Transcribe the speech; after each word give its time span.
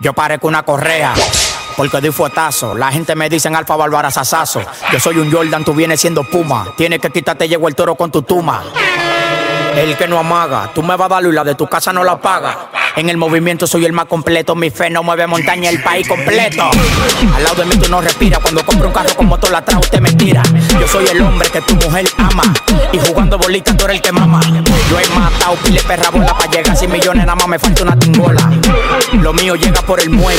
Yo 0.00 0.14
parezco 0.14 0.48
una 0.48 0.62
correa. 0.62 1.12
Porque 1.76 2.00
doy 2.00 2.10
fuetazo. 2.10 2.74
La 2.74 2.90
gente 2.90 3.14
me 3.14 3.28
dice 3.28 3.48
en 3.48 3.56
Alfa 3.56 3.76
Bárbara 3.76 4.10
Sasazo. 4.10 4.62
Yo 4.92 4.98
soy 4.98 5.18
un 5.18 5.30
Jordan, 5.30 5.64
tú 5.64 5.74
vienes 5.74 6.00
siendo 6.00 6.24
Puma. 6.24 6.66
Tienes 6.76 7.00
que 7.00 7.10
quitarte, 7.10 7.46
llego 7.46 7.68
el 7.68 7.74
toro 7.74 7.94
con 7.94 8.10
tu 8.10 8.22
tuma. 8.22 8.62
El 9.74 9.96
que 9.96 10.08
no 10.08 10.18
amaga, 10.18 10.70
tú 10.74 10.82
me 10.82 10.96
vas 10.96 11.06
a 11.06 11.14
dar 11.14 11.24
y 11.24 11.32
la 11.32 11.44
de 11.44 11.54
tu 11.54 11.66
casa 11.66 11.92
no 11.92 12.02
la 12.02 12.20
paga. 12.20 12.70
En 13.00 13.08
el 13.08 13.16
movimiento 13.16 13.66
soy 13.66 13.86
el 13.86 13.94
más 13.94 14.04
completo, 14.04 14.54
mi 14.54 14.68
fe 14.68 14.90
no 14.90 15.02
mueve 15.02 15.26
montaña, 15.26 15.70
el 15.70 15.82
país 15.82 16.06
completo. 16.06 16.70
Al 17.34 17.42
lado 17.42 17.56
de 17.56 17.64
mí 17.64 17.74
tú 17.76 17.90
no 17.90 18.02
respiras, 18.02 18.40
cuando 18.40 18.62
compro 18.62 18.88
un 18.88 18.92
carro 18.92 19.16
con 19.16 19.26
motor 19.26 19.56
atrás 19.56 19.78
usted 19.80 20.02
me 20.02 20.12
tira. 20.12 20.42
Yo 20.78 20.86
soy 20.86 21.06
el 21.06 21.22
hombre 21.22 21.48
que 21.48 21.62
tu 21.62 21.76
mujer 21.76 22.04
ama, 22.18 22.52
y 22.92 22.98
jugando 22.98 23.38
bolita 23.38 23.74
tú 23.74 23.86
eres 23.86 23.96
el 23.96 24.02
que 24.02 24.12
mama. 24.12 24.42
Yo 24.90 25.00
he 25.00 25.18
matado 25.18 25.54
pile 25.64 25.80
perra 25.82 26.10
bola 26.10 26.36
para 26.36 26.50
llegar 26.50 26.72
a 26.72 26.76
100 26.76 26.92
millones, 26.92 27.24
nada 27.24 27.36
más 27.36 27.48
me 27.48 27.58
falta 27.58 27.84
una 27.84 27.98
tingola. 27.98 28.50
Lo 29.14 29.32
mío 29.32 29.54
llega 29.56 29.80
por 29.80 29.98
el 30.00 30.10
muelle, 30.10 30.38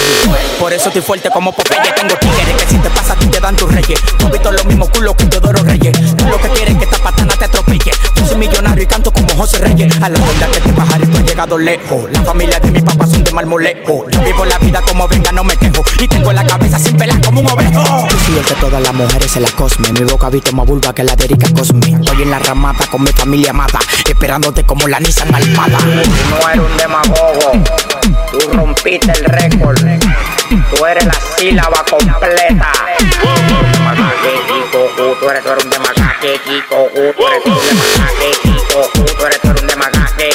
por 0.60 0.72
eso 0.72 0.90
estoy 0.90 1.02
fuerte 1.02 1.32
como 1.32 1.52
Popeye. 1.54 1.92
Tengo 1.96 2.14
tigres 2.18 2.64
que 2.64 2.70
si 2.70 2.78
te 2.78 2.92
pasa 2.92 3.16
ti 3.16 3.26
te 3.26 3.40
dan 3.40 3.56
tus 3.56 3.74
reyes. 3.74 4.00
Tú 4.20 4.28
has 4.28 4.32
visto 4.32 4.52
los 4.52 4.66
mismos 4.66 4.88
culos 4.92 5.16
que 5.16 5.26
Teodoro 5.26 5.64
Reyes. 5.64 6.16
Tú 6.16 6.26
lo 6.28 6.38
que 6.40 6.50
quieres 6.50 6.74
es 6.74 6.78
que 6.78 6.84
esta 6.84 7.00
patana 7.00 7.34
te 7.36 7.46
atropelle. 7.46 7.92
Yo 8.18 8.28
soy 8.28 8.38
millonario 8.38 8.84
y 8.84 8.88
canto 8.88 9.12
como 9.12 9.30
José 9.30 9.58
Reyes. 9.58 9.96
A 10.00 10.10
la 10.10 10.20
verdad 10.20 10.50
que 10.52 10.60
te 10.60 10.72
bajar 10.74 11.02
esto 11.02 11.18
he 11.18 11.24
llegado 11.24 11.58
lejos. 11.58 12.12
La 12.12 12.22
familia 12.22 12.51
de 12.60 12.72
mi 12.72 12.82
papá 12.82 13.06
son 13.08 13.24
de 13.24 13.32
marmolejo. 13.32 14.10
Yo 14.10 14.22
vivo 14.22 14.46
la 14.46 14.58
vida 14.60 14.82
como 14.82 15.08
venga, 15.08 15.32
no 15.32 15.44
me 15.44 15.56
quejo. 15.58 15.84
Y 16.00 16.08
tengo 16.08 16.32
la 16.34 16.46
cabeza 16.46 16.80
sin 16.80 16.98
pelar 16.98 17.22
como 17.22 17.42
un 17.42 17.48
ovejo. 17.48 18.08
Yo 18.10 18.18
soy 18.26 18.38
el 18.38 18.46
que 18.46 18.54
todas 18.56 18.82
las 18.82 18.94
mujeres 18.94 19.32
se 19.32 19.40
la 19.40 19.50
cosme. 19.52 19.92
Mi 19.94 20.02
boca 20.02 20.30
visto 20.30 20.52
más 20.54 20.66
vulva 20.66 20.94
que 20.94 21.04
la 21.04 21.16
de 21.16 21.26
Erika 21.26 21.48
Cosme. 21.54 21.98
Estoy 22.00 22.24
en 22.24 22.32
la 22.32 22.40
ramata 22.40 22.86
con 22.88 23.04
mi 23.04 23.12
familia 23.12 23.52
amada. 23.52 23.80
Esperándote 24.10 24.64
como 24.66 24.88
la 24.88 25.00
Nissan 25.00 25.34
Almada. 25.34 25.78
Tú 25.78 25.86
no 25.86 26.50
eres 26.50 26.60
un 26.60 26.78
demagogo. 26.78 27.52
Tú 28.32 28.40
rompiste 28.54 29.12
el 29.12 29.26
récord. 29.26 29.80
Tú 29.80 30.86
eres 30.86 31.06
la 31.06 31.16
sílaba 31.38 31.84
completa. 31.90 32.72
Tú 32.98 33.30
eres, 33.90 34.04
tú 35.20 35.30
eres 35.30 35.46
un. 35.46 35.52
Tú 35.52 35.52
eres 35.52 35.64
un 35.64 35.70
demagogue, 35.70 36.40
Kiko. 36.46 36.90
Tú 36.94 37.00
eres, 37.28 37.44
tú 39.18 39.26
eres 39.26 39.62
un 39.62 39.68
demagogue, 39.68 40.30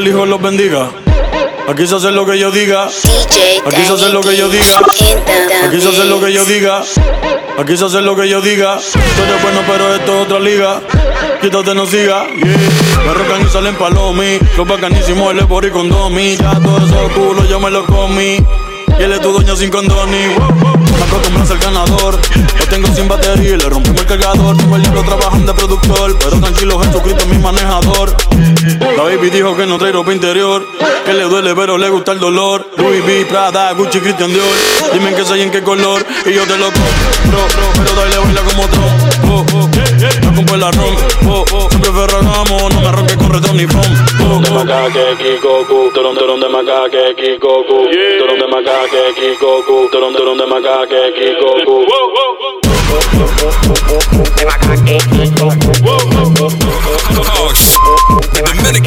el 0.00 0.08
Hijo 0.08 0.24
los 0.24 0.40
bendiga. 0.40 0.88
Aquí 1.68 1.86
se 1.86 1.94
hace 1.94 2.10
lo 2.10 2.24
que 2.24 2.38
yo 2.38 2.50
diga. 2.50 2.86
Aquí 2.86 3.84
se 3.86 3.92
hace 3.92 4.08
lo 4.08 4.22
que 4.22 4.34
yo 4.34 4.48
diga. 4.48 4.78
Aquí 5.66 5.80
se 5.80 5.88
hace 5.88 6.04
lo 6.04 6.20
que 6.20 6.32
yo 6.32 6.44
diga. 6.46 6.82
Aquí 7.58 7.76
se 7.76 7.84
hace 7.84 8.00
lo 8.00 8.16
que 8.16 8.28
yo 8.28 8.40
diga. 8.40 8.78
Tú 8.78 9.22
eres 9.22 9.42
bueno, 9.42 9.60
pero 9.66 9.94
esto 9.94 10.16
es 10.16 10.26
otra 10.26 10.40
liga. 10.40 10.80
Quítate, 11.42 11.74
no 11.74 11.84
siga. 11.84 12.24
Yeah. 12.28 13.06
Me 13.06 13.14
rocan 13.14 13.46
y 13.46 13.50
salen 13.50 13.74
palomi. 13.76 14.38
Los 14.56 14.66
bacanísimos, 14.66 15.34
el 15.34 15.46
por 15.46 15.66
y 15.66 15.70
con 15.70 15.90
domi. 15.90 16.36
Ya 16.36 16.54
todo 16.54 16.78
eso 16.78 17.10
culo 17.14 17.44
yo 17.44 17.60
me 17.60 17.70
lo 17.70 17.84
comí. 17.84 18.38
Y 18.98 19.02
él 19.02 19.12
es 19.12 19.20
tu 19.20 19.32
dueño 19.32 19.54
sin 19.54 19.70
condoni. 19.70 20.28
Me 20.28 21.04
acostumbro 21.04 21.42
a 21.42 21.46
ser 21.46 21.58
ganador. 21.58 22.18
Lo 22.58 22.66
tengo 22.66 22.94
sin 22.94 23.06
batería 23.06 23.54
y 23.54 23.56
le 23.58 23.68
rompimos 23.68 24.00
el 24.00 24.06
cargador. 24.06 24.56
Tengo 24.56 24.76
el 24.76 24.82
trabajando 24.82 25.52
de 25.52 25.58
productor. 25.58 26.18
Pero 26.18 26.40
tranquilo, 26.40 26.78
Jesucristo 26.80 27.22
es 27.22 27.28
mi 27.28 27.38
manejador. 27.38 28.16
La 28.96 29.02
baby 29.04 29.30
dijo 29.30 29.56
que 29.56 29.66
no 29.66 29.78
trae 29.78 29.92
ropa 29.92 30.12
interior. 30.12 30.66
Que 31.04 31.14
le 31.14 31.24
duele, 31.24 31.54
pero 31.54 31.78
le 31.78 31.88
gusta 31.88 32.12
el 32.12 32.20
dolor. 32.20 32.66
Louis 32.76 33.02
V, 33.04 33.26
Prada, 33.26 33.72
Gucci, 33.72 34.00
Christian 34.00 34.32
Dior. 34.32 34.44
Dime 34.92 35.10
en 35.10 35.16
qué 35.16 35.24
soy 35.24 35.40
en 35.42 35.50
qué 35.50 35.62
color. 35.62 36.04
Y 36.26 36.32
yo 36.34 36.44
te 36.44 36.56
lo 36.58 36.66
compro, 36.66 37.46
pero 37.78 37.94
dale 37.94 38.18
baila 38.18 38.42
como 38.42 38.68
Trump. 38.68 38.90
Oh, 39.32 39.46
oh, 39.54 39.68
no 40.22 40.34
compro 40.36 40.54
el 40.56 40.62
arroz. 40.62 41.02
Oh, 41.26 41.44
oh, 41.52 41.68
siempre 41.70 41.90
Ferragamo, 41.90 42.68
no 42.68 42.80
me 42.80 42.92
ronques 42.92 43.16
con 43.16 43.30
retón 43.32 43.56
ni 43.56 43.66
from. 43.66 43.84
Oh, 44.28 44.40
de 44.40 44.50
macaque, 44.50 45.16
Kikoku. 45.18 45.90
Torón, 45.94 46.16
torón 46.16 46.40
de 46.40 46.48
macaque, 46.48 47.14
Kikoku. 47.16 47.88
Torón 48.18 48.38
de 48.38 48.46
macaque, 48.46 49.14
Kikoku. 49.16 49.88
Torón, 49.90 50.14
torón 50.14 50.38
de 50.38 50.46
macaque, 50.46 51.12
Kikoku. 51.16 51.86
Oh, 56.12 57.52
sh- 57.54 57.70
the 57.74 57.79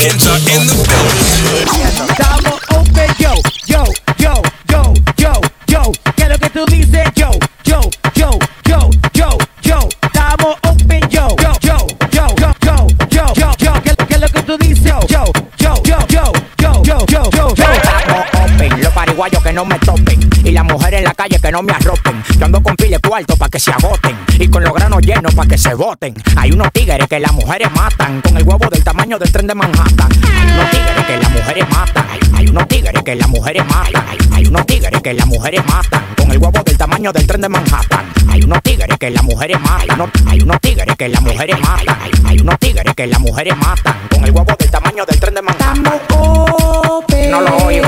Dominicans 0.03 0.27
are 0.27 0.35
in 0.35 0.67
the 0.67 0.75
building. 0.83 2.09
Estamos 2.09 2.59
open, 2.75 3.07
yo, 3.19 3.33
yo, 3.65 3.83
yo, 4.17 4.33
yo, 4.67 4.93
yo, 5.15 5.31
yo. 5.67 5.91
¿Qué 6.17 6.23
es 6.23 6.29
lo 6.29 6.37
que 6.39 6.49
tú 6.49 6.65
dices? 6.65 7.07
Yo, 7.15 7.31
yo, 7.63 7.79
yo, 8.13 8.37
yo, 8.65 8.89
yo, 9.13 9.37
yo. 9.61 9.89
Estamos 10.01 10.57
open, 10.63 10.99
yo, 11.09 11.33
yo, 11.39 11.53
yo, 11.61 11.77
yo, 12.11 12.27
yo, 12.35 12.45
yo, 12.59 12.87
yo, 13.09 13.33
yo, 13.33 13.55
yo. 13.57 13.73
¿Qué, 13.81 13.95
qué 14.05 14.13
es 14.15 14.19
lo 14.19 14.27
que 14.27 14.41
tú 14.41 14.57
dices? 14.57 14.83
Yo, 14.83 14.99
yo, 15.07 15.31
yo, 15.57 15.73
yo, 15.83 15.97
yo, 16.09 16.33
yo, 16.57 16.83
yo, 16.83 17.05
yo, 17.07 17.31
yo, 17.31 17.55
yo. 17.55 17.73
Estamos 17.73 18.25
open, 18.33 18.81
los 18.81 18.93
pariguayos 18.93 19.41
que 19.41 19.53
no 19.53 19.63
me 19.63 19.79
topen 19.79 20.02
y 20.02 20.02
las 20.63 20.73
mujeres 20.73 20.99
en 20.99 21.05
la 21.05 21.13
calle 21.13 21.39
que 21.39 21.51
no 21.51 21.61
me 21.61 21.73
arropen. 21.73 22.23
Yo 22.37 22.45
ando 22.45 22.61
con 22.61 22.75
pile 22.75 22.99
cuarto 22.99 23.35
para 23.35 23.49
que 23.49 23.59
se 23.59 23.71
agoten 23.71 24.17
y 24.39 24.47
con 24.47 24.63
los 24.63 24.73
granos 24.73 25.01
llenos 25.01 25.35
para 25.35 25.47
que 25.47 25.57
se 25.57 25.73
boten. 25.73 26.13
Hay 26.37 26.51
unos 26.51 26.71
tigres 26.71 27.07
que 27.07 27.19
las 27.19 27.33
mujeres 27.33 27.69
matan 27.73 28.21
con 28.21 28.37
el 28.37 28.43
huevo 28.43 28.69
del 28.69 28.83
tamaño 28.83 29.19
del 29.19 29.31
tren 29.31 29.47
de 29.47 29.55
Manhattan. 29.55 30.09
Hay 30.23 30.51
unos 30.53 30.71
tigres 30.71 31.05
que 31.05 31.17
las 31.17 31.31
mujeres 31.31 31.69
matan. 31.69 32.05
Hay, 32.09 32.19
hay 32.35 32.47
unos 32.47 32.67
tigres 32.67 33.03
que 33.03 33.15
las 33.15 33.27
mujeres 33.27 33.65
matan. 33.65 34.05
Hay, 34.07 34.17
hay 34.31 34.45
unos 34.45 34.65
tigres 34.65 35.01
que 35.01 35.13
las 35.13 35.27
mujeres 35.27 35.65
matan 35.65 36.03
con 36.17 36.31
el 36.31 36.37
huevo 36.37 36.63
del 36.63 36.77
tamaño 36.77 37.11
del 37.11 37.27
tren 37.27 37.41
de 37.41 37.49
Manhattan. 37.49 38.05
Hay 38.29 38.41
unos 38.41 38.61
tigres 38.63 38.97
que 38.97 39.09
las 39.09 39.23
mujeres 39.23 39.59
matan. 39.59 39.79
Hay 39.81 39.89
unos, 39.95 40.09
hay 40.27 40.41
unos 40.41 40.61
tigres 40.61 40.95
que 40.97 41.09
las 41.09 41.21
mujeres 41.21 41.59
matan. 41.59 41.97
Hay, 42.01 42.11
hay 42.25 42.39
unos 42.39 42.59
tigres 42.59 42.93
que 42.95 43.07
las 43.07 43.19
mujeres 43.19 43.57
matan 43.57 43.95
con 44.09 44.23
el 44.23 44.31
huevo 44.31 44.55
del 44.57 44.71
tamaño 44.71 45.05
del 45.05 45.19
tren 45.19 45.33
de 45.33 45.41
Manhattan. 45.41 46.01
No 47.29 47.41
lo 47.41 47.57
oigo, 47.65 47.82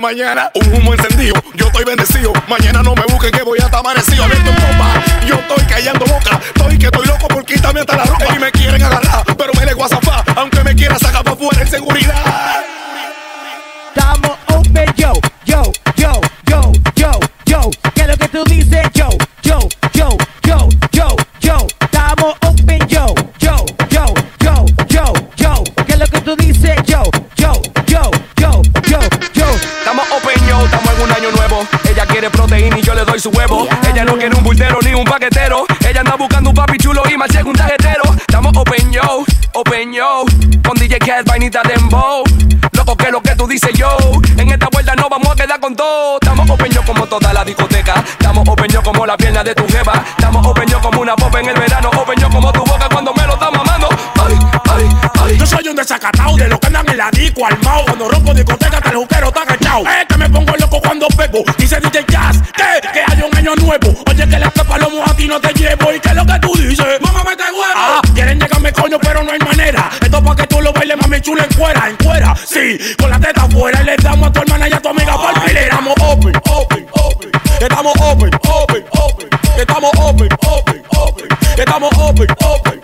mañana. 0.00 0.50
Un 0.54 0.74
humo 0.74 0.94
encendido, 0.94 1.34
yo 1.54 1.66
estoy 1.66 1.84
bendecido. 1.84 2.32
Mañana 2.48 2.82
no 2.82 2.94
me 2.94 3.02
busquen 3.02 3.30
que 3.30 3.42
voy 3.42 3.58
hasta 3.58 3.78
amanecido. 3.78 4.24
Abierto 4.24 4.50
en 4.50 5.26
yo 5.26 5.34
estoy 5.34 5.64
callando 5.66 6.06
boca. 6.06 6.40
Estoy 6.54 6.78
que 6.78 6.86
estoy 6.86 7.06
loco 7.06 7.28
por 7.28 7.44
quitarme 7.44 7.80
hasta 7.80 7.96
la 7.96 8.04
ropa. 8.04 8.24
Y 8.34 8.38
me 8.38 8.50
quieren 8.50 8.82
agarrar, 8.82 9.24
pero 9.36 9.52
me 9.54 9.66
le 9.66 9.74
zafar. 9.88 10.24
Aunque 10.36 10.62
me 10.64 10.74
quiera 10.74 10.98
sacar 10.98 11.24
para 11.24 11.36
fuera 11.36 11.62
en 11.62 11.68
seguridad. 11.68 12.57
Su 33.20 33.30
huevo. 33.30 33.66
Ella 33.90 34.04
no 34.04 34.16
quiere 34.16 34.34
un 34.34 34.42
bultero 34.44 34.78
ni 34.82 34.94
un 34.94 35.04
paquetero. 35.04 35.66
Ella 35.88 36.00
anda 36.00 36.14
buscando 36.16 36.50
un 36.50 36.56
papi 36.56 36.78
chulo 36.78 37.02
y 37.10 37.16
más 37.16 37.28
un 37.44 37.52
tarjetero. 37.52 38.02
Estamos 38.16 38.56
open, 38.56 38.92
yo, 38.92 39.24
open, 39.54 39.92
yo. 39.92 40.24
Con 40.64 40.74
DJ 40.76 40.98
Cat, 40.98 41.26
vainita 41.26 41.62
dembow. 41.62 42.22
Loco, 42.72 42.96
que 42.96 43.10
lo 43.10 43.20
que 43.20 43.34
tú 43.34 43.46
dices, 43.46 43.70
yo. 43.74 43.96
En 44.36 44.50
esta 44.50 44.68
vuelta 44.70 44.94
no 44.94 45.08
vamos 45.08 45.28
a 45.28 45.34
quedar 45.34 45.58
con 45.58 45.74
todo. 45.74 46.18
Estamos 46.20 46.48
open, 46.48 46.70
yo, 46.70 46.84
como 46.84 47.06
toda 47.06 47.32
la 47.32 47.44
discoteca. 47.44 47.94
Estamos 47.96 48.48
open, 48.48 48.68
yo, 48.68 48.82
como 48.82 49.06
la 49.06 49.16
pierna 49.16 49.42
de 49.42 49.54
tu 49.54 49.66
jeva. 49.66 50.04
Estamos 50.16 50.46
open, 50.46 50.68
yo, 50.68 50.80
como 50.80 51.00
una 51.00 51.16
pop 51.16 51.34
en 51.36 51.48
el 51.48 51.58
verano. 51.58 51.90
Open, 51.96 52.18
yo, 52.20 52.28
como 52.30 52.52
tu 52.52 52.64
boca 52.64 52.88
cuando 52.90 53.12
me 53.14 53.26
lo 53.26 53.34
está 53.34 53.50
mamando. 53.50 53.88
Ay, 54.24 54.38
ay, 54.70 54.88
ay. 55.24 55.38
Yo 55.38 55.46
soy 55.46 55.68
un 55.68 55.76
desacatado 55.76 56.36
de 56.36 56.48
los 56.48 56.58
que 56.60 56.66
andan 56.68 56.88
en 56.88 56.96
la 56.98 57.10
disco 57.10 57.44
armado. 57.44 57.84
Cuando 57.84 58.08
rompo 58.08 58.34
discoteca, 58.34 58.80
que 58.80 58.90
el 58.90 58.96
juquero 58.96 59.28
está 59.28 59.42
agachado. 59.42 59.84
Es 59.86 60.06
que 60.06 60.16
me 60.16 60.30
pongo 60.30 60.57
Dice 61.58 61.78
DJ 61.80 62.04
Jazz, 62.08 62.42
que 62.92 63.02
año 63.38 63.54
nuevo. 63.56 63.94
Oye, 64.10 64.28
que 64.28 64.38
le 64.38 64.50
palomo 64.50 65.02
a 65.04 65.14
ti 65.14 65.26
no 65.26 65.40
te 65.40 65.52
llevo. 65.54 65.92
¿Y 65.92 66.00
qué 66.00 66.08
es 66.08 66.14
lo 66.14 66.26
que 66.26 66.38
tú 66.40 66.52
dices? 66.56 67.00
Mamá, 67.00 67.22
me 67.24 67.36
te 67.36 67.44
huevo. 67.44 67.74
Ah, 67.74 68.00
quieren 68.14 68.38
llegarme 68.38 68.72
coño, 68.72 68.98
pero 68.98 69.22
no 69.22 69.32
hay 69.32 69.38
manera. 69.38 69.90
Esto 70.00 70.22
pa' 70.22 70.36
que 70.36 70.46
tú 70.46 70.60
lo 70.60 70.72
bailes, 70.72 70.96
mami 70.96 71.20
chula 71.20 71.44
en 71.44 71.56
cuera, 71.56 71.88
en 71.88 71.96
cuera. 71.96 72.34
Sí, 72.36 72.78
con 72.98 73.10
la 73.10 73.18
teta 73.18 73.42
afuera. 73.42 73.82
Le 73.82 73.96
damos 73.96 74.28
a 74.28 74.32
tu 74.32 74.40
hermana 74.40 74.68
y 74.68 74.72
a 74.72 74.80
tu 74.80 74.88
amiga 74.88 75.12
por 75.12 75.34
baile. 75.38 75.62
Estamos 75.64 75.94
open, 76.00 76.36
open, 76.50 76.86
open. 76.92 77.30
Estamos 77.60 77.92
open, 78.00 78.30
open, 78.48 78.84
open. 78.92 79.28
Estamos 79.58 79.90
open, 79.98 80.28
open, 80.46 80.82
open. 80.90 81.28
Estamos 81.58 81.92
open, 81.98 82.28
open, 82.44 82.77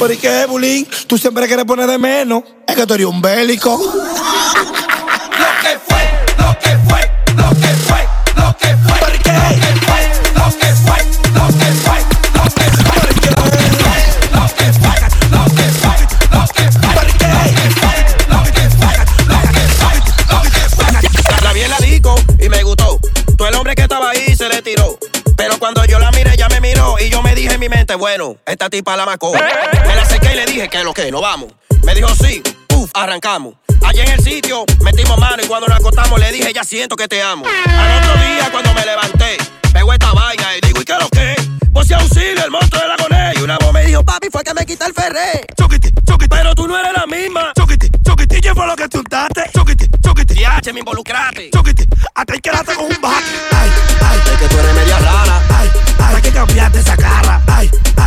caña. 0.00 0.08
¿Por 0.08 0.16
qué, 0.16 0.46
Bulín? 0.46 0.86
Tú 1.06 1.18
siempre 1.18 1.46
quieres 1.46 1.64
poner 1.64 1.86
de 1.86 1.98
menos. 1.98 2.42
Es 2.66 2.74
que 2.76 2.86
tú 2.86 2.94
eres 2.94 3.06
un 3.06 3.20
bélico. 3.20 3.78
Lo 3.78 3.90
que 5.62 5.78
fue, 5.86 6.02
lo 6.38 6.58
que 6.58 6.78
fue, 6.88 7.10
lo 7.36 7.50
que 7.50 7.74
fue, 7.86 8.08
lo 8.36 8.56
que 8.56 8.76
fue. 8.76 8.98
¿Por 9.00 9.12
qué? 9.22 9.32
Lo 9.32 9.38
que 9.64 9.64
fue, 9.76 10.00
lo 10.34 10.46
que 10.58 10.74
fue, 10.74 10.98
lo 11.34 11.46
que 11.48 11.72
fue, 11.74 11.98
lo 12.34 12.44
que 12.48 12.70
fue. 12.80 13.90
Lo 14.32 14.46
que 14.48 14.72
fue, 14.72 14.94
lo 15.30 15.44
que 15.44 15.68
fue, 15.72 15.96
lo 16.30 16.44
que 16.46 16.50
fue, 16.50 16.50
lo 16.50 16.54
que 16.54 16.70
fue. 16.72 16.96
Lo 18.30 18.42
que 18.44 18.64
fue, 18.70 18.92
lo 19.18 19.42
que 19.42 19.64
fue, 19.78 19.94
lo 20.30 20.42
que 20.42 20.62
fue. 20.68 20.88
La 21.42 21.52
vi 21.52 21.60
en 21.60 21.70
la 21.70 21.78
disco 21.78 22.14
y 22.38 22.48
me 22.48 22.62
gustó. 22.62 22.98
Todo 23.36 23.48
el 23.48 23.54
hombre 23.54 23.74
que 23.74 23.82
estaba 23.82 24.10
ahí 24.10 24.34
se 24.36 24.48
le 24.48 24.62
tiró. 24.62 24.98
Pero 25.36 25.58
cuando 25.58 25.84
yo 25.84 25.98
la 25.98 26.10
miré, 26.12 26.29
mente, 27.90 27.94
bueno, 27.96 28.36
esta 28.46 28.70
tipa 28.70 28.96
la 28.96 29.04
macó. 29.06 29.32
Me 29.32 29.94
la 29.94 30.02
acerqué 30.02 30.32
y 30.32 30.36
le 30.36 30.46
dije 30.46 30.68
que 30.68 30.84
lo 30.84 30.92
que, 30.94 31.10
no 31.10 31.20
vamos. 31.20 31.52
Me 31.84 31.94
dijo 31.94 32.08
sí, 32.14 32.42
uff, 32.74 32.90
arrancamos. 32.94 33.54
Allí 33.84 34.00
en 34.00 34.10
el 34.10 34.20
sitio 34.22 34.64
metimos 34.82 35.18
mano 35.18 35.42
y 35.42 35.46
cuando 35.46 35.66
nos 35.66 35.78
acostamos 35.78 36.20
le 36.20 36.30
dije, 36.30 36.52
ya 36.52 36.62
siento 36.64 36.94
que 36.96 37.08
te 37.08 37.22
amo. 37.22 37.44
Al 37.46 38.02
otro 38.02 38.14
día 38.24 38.48
cuando 38.52 38.72
me 38.74 38.84
levanté, 38.84 39.38
pegó 39.72 39.92
esta 39.92 40.12
vaina 40.12 40.56
y 40.56 40.60
digo, 40.66 40.80
¿y 40.80 40.84
qué 40.84 40.94
lo 41.00 41.08
que? 41.08 41.34
Vos 41.70 41.86
si 41.86 41.94
auxilio, 41.94 42.44
el 42.44 42.50
monstruo 42.50 42.80
de 42.82 42.88
la 42.88 42.96
Goné. 42.96 43.32
Y 43.36 43.42
una 43.42 43.56
voz 43.58 43.72
me 43.72 43.84
dijo, 43.84 44.04
papi, 44.04 44.28
fue 44.30 44.44
que 44.44 44.54
me 44.54 44.64
quita 44.66 44.86
el 44.86 44.92
ferré. 44.94 45.46
Choquiti, 45.58 45.90
choquiti, 46.06 46.28
Pero 46.28 46.54
tú 46.54 46.68
no 46.68 46.78
eres 46.78 46.92
la 46.92 47.06
misma. 47.06 47.52
choquiti, 47.56 47.88
choquiti. 48.04 48.40
¿Quién 48.40 48.54
fue 48.54 48.66
lo 48.66 48.76
que 48.76 48.88
tú 48.88 48.98
untaste? 48.98 49.50
Choquiti, 49.54 49.86
choquiti, 50.04 50.34
Diache, 50.34 50.72
me 50.72 50.80
involucraste. 50.80 51.50
choquiti. 51.50 51.84
Hasta 52.14 52.32
ahí 52.34 52.40
quedaste 52.40 52.74
con 52.74 52.84
un 52.84 53.00
bate. 53.00 53.24
Ay, 53.52 53.70
ay, 54.02 54.18
Es 54.34 54.38
que 54.40 54.48
tú 54.48 54.58
eres 54.58 54.74
media 54.74 54.98
rara. 54.98 55.42
ay, 55.58 55.70
ay. 56.00 56.14
Hay 56.16 56.22
que 56.22 56.32
cambiarte 56.32 56.80
esa 56.80 56.96
cara. 56.96 57.40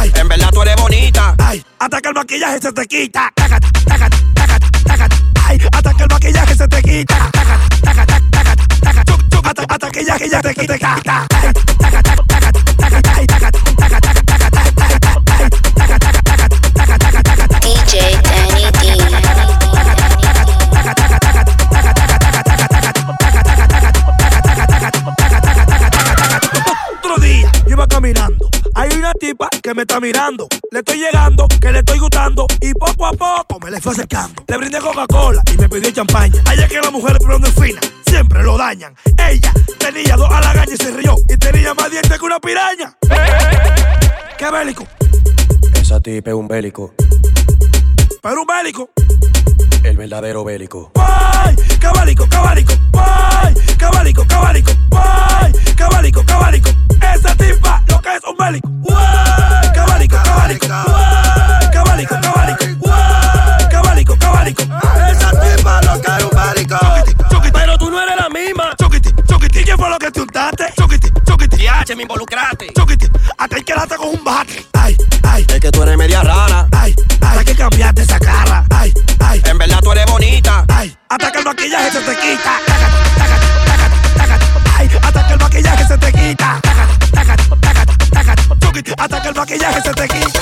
Ay, 0.03 0.11
En 0.15 0.27
verdad 0.27 0.49
tú 0.51 0.61
eres 0.61 0.75
bonita. 0.75 1.33
ay. 1.39 1.63
Hasta 1.79 2.01
que 2.01 2.09
el 2.09 2.13
maquillaje 2.13 2.59
se 2.59 2.73
te 2.73 2.85
quita. 2.87 3.31
Tácata, 3.35 3.69
tácata, 3.85 4.17
tácata, 4.35 4.67
tácata. 4.85 5.15
Ay, 5.47 5.57
hasta 5.71 5.93
que 5.93 6.03
el 6.03 6.09
maquillaje 6.09 6.55
se 6.55 6.67
te 6.67 6.81
quita. 6.81 7.29
Tácata, 7.31 7.59
tácata, 7.81 8.19
tácata, 8.31 8.63
tácata. 8.81 9.13
Hasta, 9.45 9.63
hasta 9.69 9.91
que 9.91 10.03
ya, 10.05 10.17
que 10.17 10.29
ya 10.29 10.41
te 10.41 10.53
quita. 10.55 10.77
Tácata, 10.77 11.27
tácata, 11.79 12.02
tipa 29.23 29.47
que 29.61 29.73
me 29.73 29.83
está 29.83 30.01
mirando. 30.01 30.47
Le 30.71 30.79
estoy 30.79 30.97
llegando, 30.97 31.47
que 31.61 31.71
le 31.71 31.79
estoy 31.79 31.97
gustando. 31.97 32.45
Y 32.59 32.73
poco 32.73 33.05
a 33.05 33.13
poco 33.13 33.57
me 33.61 33.71
le 33.71 33.79
fue 33.79 33.93
acercando. 33.93 34.43
Le 34.47 34.57
brindé 34.57 34.79
Coca-Cola 34.79 35.41
y 35.53 35.57
me 35.57 35.69
pidió 35.69 35.91
champaña. 35.91 36.41
Allá 36.45 36.67
que 36.67 36.81
las 36.81 36.91
mujeres 36.91 37.19
pronto 37.19 37.47
es 37.47 37.53
fina, 37.53 37.79
siempre 38.05 38.43
lo 38.43 38.57
dañan. 38.57 38.93
Ella 39.17 39.53
tenía 39.77 40.17
dos 40.17 40.29
halagañas 40.29 40.73
y 40.73 40.83
se 40.83 40.91
rió. 40.91 41.15
Y 41.29 41.37
tenía 41.37 41.73
más 41.73 41.89
dientes 41.89 42.19
que 42.19 42.25
una 42.25 42.39
piraña. 42.39 42.97
¿Qué 44.37 44.51
bélico? 44.51 44.85
Esa 45.75 46.01
tipa 46.01 46.31
es 46.31 46.35
un 46.35 46.49
bélico. 46.49 46.93
Pero 48.21 48.41
un 48.41 48.47
bélico. 48.47 48.89
El 49.83 49.97
verdadero 49.97 50.43
bélico. 50.43 50.91
¡Ay! 50.95 51.55
¡Cabálico, 51.79 52.27
cabálico! 52.29 52.73
¡Ay! 52.93 53.53
¡Cabálico, 53.77 54.25
cabálico! 54.25 54.71
¡Ay! 54.91 55.53
¡Cabálico, 55.75 56.23
cabálico! 56.25 56.69
Esa 57.13 57.35
tipa 57.35 57.83
lo 57.87 57.99
que 58.01 58.15
es 58.15 58.23
un 58.23 58.37
bélico. 58.37 58.69
¡Ay! 58.95 59.69
¡Cabálico, 59.73 60.15
cabálico! 60.23 60.67
¡Ay! 60.71 61.69
¡Cabálico, 61.71 62.15
cabálico! 62.21 62.63
¡Ay! 62.91 63.65
¡Cabálico, 63.69 64.17
cabálico! 64.17 64.63
Esa 64.63 65.31
tipa 65.31 65.81
lo 65.81 66.01
que 66.01 66.11
es 66.17 66.23
un 66.23 66.31
bélico. 66.53 66.77
Choquiti, 67.29 67.51
Pero 67.51 67.77
tú 67.77 67.91
no 67.91 68.01
eres 68.01 68.15
la 68.15 68.29
misma. 68.29 68.73
choquiti, 68.79 69.09
choquiti. 69.27 69.63
¿Quién 69.63 69.77
fue 69.77 69.89
lo 69.89 69.99
que 69.99 70.11
te 70.11 70.21
untaste? 70.21 70.65
Choquiti, 70.77 71.09
choquiti, 71.25 71.95
me 71.95 72.03
involucraste. 72.03 72.71
choquiti. 72.73 73.07
Hasta 73.37 73.55
ahí 73.57 73.63
quedaste 73.63 73.95
con 73.97 74.07
un 74.09 74.23
bate. 74.23 74.65
Ay, 74.73 74.95
ay, 75.33 75.45
Es 75.49 75.59
que 75.59 75.71
tú 75.71 75.83
eres 75.83 75.97
media 75.97 76.21
rara. 76.21 76.67
ay, 76.71 76.95
ay. 77.21 77.37
Hay 77.39 77.45
que 77.45 77.55
cambiarte 77.55 78.01
esa 78.03 78.19
cara. 78.19 78.65
Ay, 78.69 78.93
ay. 79.19 79.41
En 79.45 79.57
verdad 79.57 79.79
tú 79.81 79.91
eres 79.91 80.05
bonita. 80.05 80.65
Ay, 80.69 80.95
hasta 81.09 81.31
que 81.31 81.39
el 81.39 81.45
maquillaje 81.45 81.91
se 81.91 81.99
te 82.01 82.15
quita. 82.15 82.51
Ay, 84.77 84.89
hasta 85.01 85.27
que 85.27 85.33
el 85.33 85.39
maquillaje 85.39 85.87
se 85.87 85.97
te 85.97 86.11
quita. 86.13 86.59
Choquiti, 88.59 88.91
hasta 88.97 89.21
que 89.21 89.27
el 89.29 89.35
maquillaje 89.35 89.81
se 89.81 89.93
te 89.93 90.07
quita. 90.07 90.39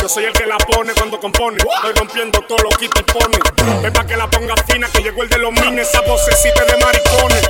Yo 0.00 0.08
soy 0.08 0.24
el 0.24 0.32
que 0.32 0.46
la 0.46 0.56
pone 0.58 0.92
cuando 0.94 1.18
compone. 1.20 1.56
Estoy 1.58 1.92
rompiendo 1.96 2.40
todo 2.42 2.58
lo 2.58 2.70
que 2.70 2.88
te 2.88 3.02
pone. 3.04 3.38
Ven 3.82 3.92
pa' 3.92 4.04
que 4.06 4.16
la 4.16 4.28
ponga 4.28 4.54
fina, 4.68 4.86
que 4.92 5.02
llegó 5.02 5.22
el 5.22 5.28
de 5.28 5.38
los 5.38 5.52
mines, 5.52 5.88
esa 5.88 6.00
vocecita 6.02 6.64
de 6.64 6.76
maricones. 6.84 7.42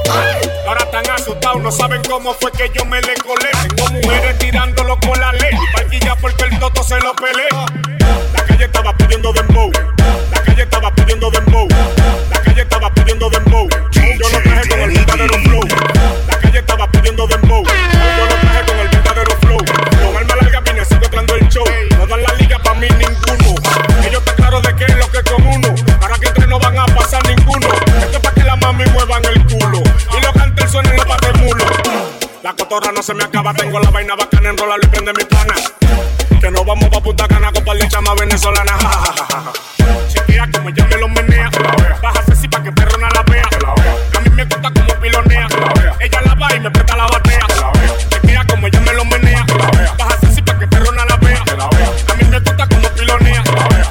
Ahora 0.67 0.81
están 0.85 1.11
asustados, 1.11 1.61
no 1.63 1.71
saben 1.73 2.01
cómo 2.09 2.33
fue 2.35 2.53
que 2.53 2.71
yo 2.75 2.85
me 2.85 3.01
le 3.03 3.15
colé. 3.17 3.51
Tengo 3.75 3.91
mujeres 3.91 4.39
tirándolo 4.39 4.99
con 5.01 5.19
la 5.21 5.24
lo. 7.21 7.67
La 8.33 8.45
calle 8.45 8.65
estaba 8.65 8.97
pidiendo 8.97 9.33
dembow. 9.33 9.71
La 10.31 10.41
calle 10.43 10.63
estaba 10.63 10.91
pidiendo 10.95 11.31
dembow. 11.31 11.69
La 12.31 12.41
calle 12.41 12.63
estaba 12.63 12.91
pidiendo 12.91 13.31
dembow. 13.31 13.69
Yo 13.93 14.29
lo 14.29 14.41
traje 14.43 14.69
con 14.69 14.81
el 14.81 14.91
verdadero 14.93 15.35
flow. 15.45 15.63
La 16.27 16.39
calle 16.39 16.59
estaba 16.59 16.91
pidiendo 16.91 17.27
dembow. 17.27 17.65
Yo 17.65 18.27
lo 18.27 18.35
traje 18.35 18.65
con 18.67 18.79
el 18.79 18.89
verdadero 18.89 19.31
flow. 19.41 19.59
Con 19.59 20.17
alma 20.17 20.37
larga 20.37 20.61
viene 20.61 20.85
secuestrando 20.85 21.35
el 21.37 21.49
show. 21.49 21.65
No 21.99 22.07
dan 22.07 22.23
la 22.23 22.35
liga 22.35 22.59
pa' 22.59 22.75
mí 22.75 22.89
ninguno. 22.89 23.55
Ellos 24.05 24.21
están 24.21 24.37
claros 24.37 24.63
de 24.63 24.77
que 24.77 24.85
es 24.85 24.97
lo 24.97 25.11
que 25.11 25.19
es 25.19 25.25
con 25.25 25.47
uno. 25.47 25.75
Ahora 26.01 26.19
que 26.19 26.29
entre 26.29 26.47
no 26.47 26.59
van 26.59 26.79
a 26.79 26.87
pasar 26.87 27.23
ninguno. 27.27 27.69
Esto 28.03 28.17
es 28.17 28.21
pa' 28.21 28.33
que 28.33 28.43
la 28.43 28.57
mami 28.57 28.85
muevan 28.87 29.25
el 29.25 29.45
culo. 29.47 29.83
Y 30.17 30.21
los 30.21 30.33
cantes 30.33 30.71
suenen 30.71 30.97
los 30.97 31.07
patemulos. 31.07 31.67
La 32.43 32.53
cotorra 32.53 32.93
no 32.93 33.03
se 33.03 33.15
me 33.15 33.25
acaba, 33.25 33.55
tengo 33.55 33.81
la 33.81 33.89
vaina 33.89 34.15
bacana, 34.15 34.51
enrolarlo 34.51 34.84
y 34.84 34.84
dama 38.05 38.21
venezolana. 38.21 38.77
Como 40.53 40.69
ella 40.69 40.87
me 40.87 40.97
lo 40.97 41.09
menea. 41.09 41.51
Baja 42.03 42.23
sexy 42.27 42.49
pa' 42.49 42.63
que 42.63 42.71
perrona 42.73 43.09
la 43.15 43.23
vea. 43.23 43.49
A 44.17 44.21
mí 44.21 44.31
me 44.31 44.45
gusta 44.45 44.71
como 44.71 44.95
pilonea. 45.01 45.49
Ella 46.01 46.21
la 46.27 46.35
va 46.35 46.55
y 46.55 46.61
me 46.61 46.71
presta 46.71 46.97
la 46.97 47.07
batea. 47.07 47.47
Chequea 48.11 48.45
como 48.47 48.67
ella 48.67 48.81
me 48.81 48.93
lo 48.93 49.05
menea. 49.07 49.47
Baja 49.99 50.19
sexy 50.21 50.43
pa' 50.43 50.59
que 50.59 50.67
perrona 50.67 51.05
la 51.07 51.17
vea. 51.17 51.43
A 51.43 52.15
mí 52.17 52.25
me 52.29 52.39
gusta 52.41 52.67
como 52.69 52.89
pilonea. 52.91 53.43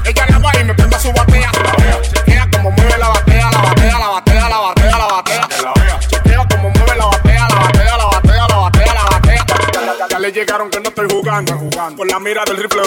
Ella 0.06 0.26
la 0.30 0.38
va 0.40 0.52
y 0.60 0.64
me 0.64 0.74
presta 0.76 1.00
su 1.00 1.12
batea. 1.12 1.52
Chequea 2.14 2.50
como 2.52 2.72
mueve 2.72 2.98
la 2.98 3.10
batea, 3.10 3.52
la 3.52 3.62
batea, 3.62 4.00
la 4.00 4.08
batea, 4.10 4.50
la 4.50 4.58
batea, 4.60 4.98
la 4.98 5.08
batea. 5.08 6.00
Chequea 6.08 6.48
como 6.50 6.70
mueve 6.70 6.96
la 6.98 7.06
batea, 7.06 7.48
la 7.50 7.56
batea, 7.56 7.98
la 7.98 8.06
batea, 8.06 8.48
la 8.48 8.58
batea, 8.58 8.94
la 8.94 9.04
batea. 9.04 9.46
Ya 10.10 10.20
le 10.20 10.32
llegaron 10.32 10.70
que 10.70 10.80
no 10.80 10.90
estoy 10.90 11.08
jugando. 11.10 11.58
Con 11.98 12.08
la 12.08 12.20
mira 12.20 12.44
del 12.46 12.58
rifle 12.58 12.83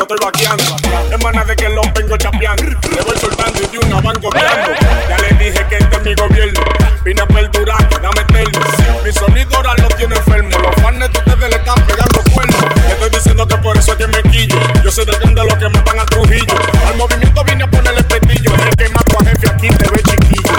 Vine 7.06 7.20
a 7.20 7.26
perdurar, 7.28 7.88
dame 8.02 8.20
meterlo. 8.32 8.60
Mi 9.04 9.12
sonido 9.12 9.54
ahora 9.54 9.74
lo 9.80 9.86
tiene 9.90 10.16
enfermo. 10.16 10.50
Los 10.58 10.74
fans 10.82 10.98
de 10.98 11.06
ustedes 11.06 11.50
le 11.50 11.56
están 11.56 11.86
pegando 11.86 12.20
cuernos. 12.34 12.64
Estoy 12.90 13.10
diciendo 13.10 13.46
que 13.46 13.56
por 13.58 13.78
eso 13.78 13.92
es 13.92 13.98
que 13.98 14.06
me 14.08 14.22
quillo. 14.28 14.58
Yo 14.82 14.90
sé 14.90 15.04
de 15.04 15.12
de 15.12 15.44
lo 15.44 15.56
que 15.56 15.68
matan 15.68 16.00
a 16.00 16.06
Trujillo. 16.06 16.54
Al 16.84 16.96
movimiento 16.96 17.44
vine 17.44 17.62
a 17.62 17.70
ponerle 17.70 18.02
petillo. 18.02 18.50
El 18.56 18.74
que 18.74 18.88
mato 18.88 19.18
a 19.20 19.24
jefe 19.24 19.48
aquí 19.48 19.68
te 19.68 19.88
ve 19.88 20.02
chiquillo. 20.02 20.52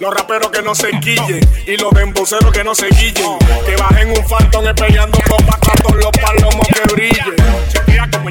Los 0.00 0.14
raperos 0.14 0.50
que 0.50 0.62
no 0.62 0.74
se 0.74 0.90
quillen 0.98 1.48
y 1.64 1.76
los 1.76 1.92
emboceros 1.92 2.50
que 2.50 2.64
no 2.64 2.74
se 2.74 2.88
guillen. 2.88 3.38
Que 3.64 3.76
bajen 3.76 4.10
un 4.10 4.28
faltón 4.28 4.64
peleando 4.74 5.20
con 5.28 5.46
patatos 5.46 5.94
los 5.94 6.10
palomos 6.10 6.66
que 6.74 6.92
brillen. 6.92 7.36
Como 8.10 8.30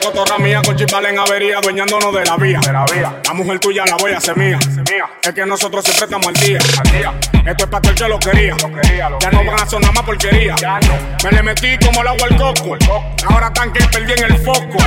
la 0.00 0.10
cotorra 0.10 0.38
mía 0.38 0.62
con 0.64 0.76
chimbal 0.76 1.06
en 1.06 1.18
avería, 1.18 1.60
dueñándonos 1.60 2.14
de 2.14 2.24
la 2.24 2.36
vía. 2.36 2.60
De 2.60 2.72
la 2.72 2.84
vía. 2.86 3.20
La 3.24 3.34
mujer 3.34 3.58
tuya 3.58 3.84
la 3.86 3.96
voy 3.96 4.12
a 4.12 4.18
hacer 4.18 4.36
mía. 4.36 4.58
Es 5.22 5.32
que 5.32 5.46
nosotros 5.46 5.84
siempre 5.84 6.04
estamos 6.04 6.26
al 6.26 6.34
día. 6.34 6.58
Esto 7.46 7.64
es 7.64 7.70
para 7.70 7.88
el 7.88 7.94
que 7.94 8.08
lo 8.08 8.18
quería. 8.18 8.56
Ya 9.20 9.30
no 9.30 9.44
van 9.44 9.60
a 9.60 9.66
sonar 9.66 9.92
más 9.94 10.04
porquería. 10.04 10.54
Me 11.24 11.30
le 11.30 11.42
metí 11.42 11.78
como 11.84 12.02
el 12.02 12.08
agua 12.08 12.28
al 12.30 12.36
coco. 12.36 12.76
Ahora 13.28 13.52
tan 13.52 13.72
que 13.72 13.84
perdí 13.86 14.12
en 14.12 14.32
el 14.32 14.38
foco. 14.38 14.78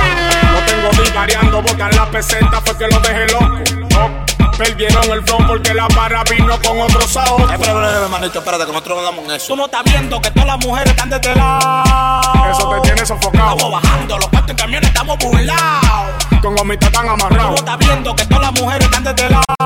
Lo 0.52 0.60
tengo 0.66 1.04
divariando, 1.04 1.62
botan 1.62 1.94
la 1.94 2.10
peseta 2.10 2.60
fue 2.64 2.78
que 2.78 2.88
lo 2.88 3.00
dejé 3.00 3.26
loco. 3.32 4.33
Perdieron 4.56 5.10
el 5.10 5.22
flow 5.24 5.44
porque 5.48 5.74
la 5.74 5.88
barra 5.88 6.22
vino 6.30 6.56
con 6.62 6.80
otro 6.80 7.00
sabor. 7.08 7.44
Pero, 7.48 7.58
pero, 7.60 7.90
hermanito, 8.04 8.38
espérate, 8.38 8.64
que 8.64 8.72
nosotros 8.72 8.98
no 8.98 9.02
damos 9.04 9.24
en 9.24 9.30
eso. 9.32 9.48
Tú 9.48 9.56
no 9.56 9.64
estás 9.64 9.82
viendo 9.84 10.20
que 10.20 10.30
todas 10.30 10.46
las 10.46 10.58
mujeres 10.64 10.90
están 10.90 11.10
de 11.10 11.16
este 11.16 11.34
lado. 11.34 12.50
Eso 12.50 12.68
te 12.70 12.80
tiene 12.82 13.04
sofocado. 13.04 13.56
Estamos 13.56 13.82
bajando, 13.82 14.18
los 14.18 14.28
cuartos 14.28 14.50
en 14.50 14.56
camiones 14.56 14.88
estamos 14.90 15.18
burlados. 15.18 16.24
Con 16.40 16.54
gomitas 16.54 16.92
tan 16.92 17.02
Tú 17.02 17.08
no 17.08 17.14
amarrados. 17.14 17.56
estás 17.56 17.78
viendo 17.78 18.14
que 18.14 18.24
todas 18.26 18.42
las 18.42 18.60
mujeres 18.60 18.84
están 18.84 19.04
de 19.04 19.10
este 19.10 19.28
lado. 19.30 19.63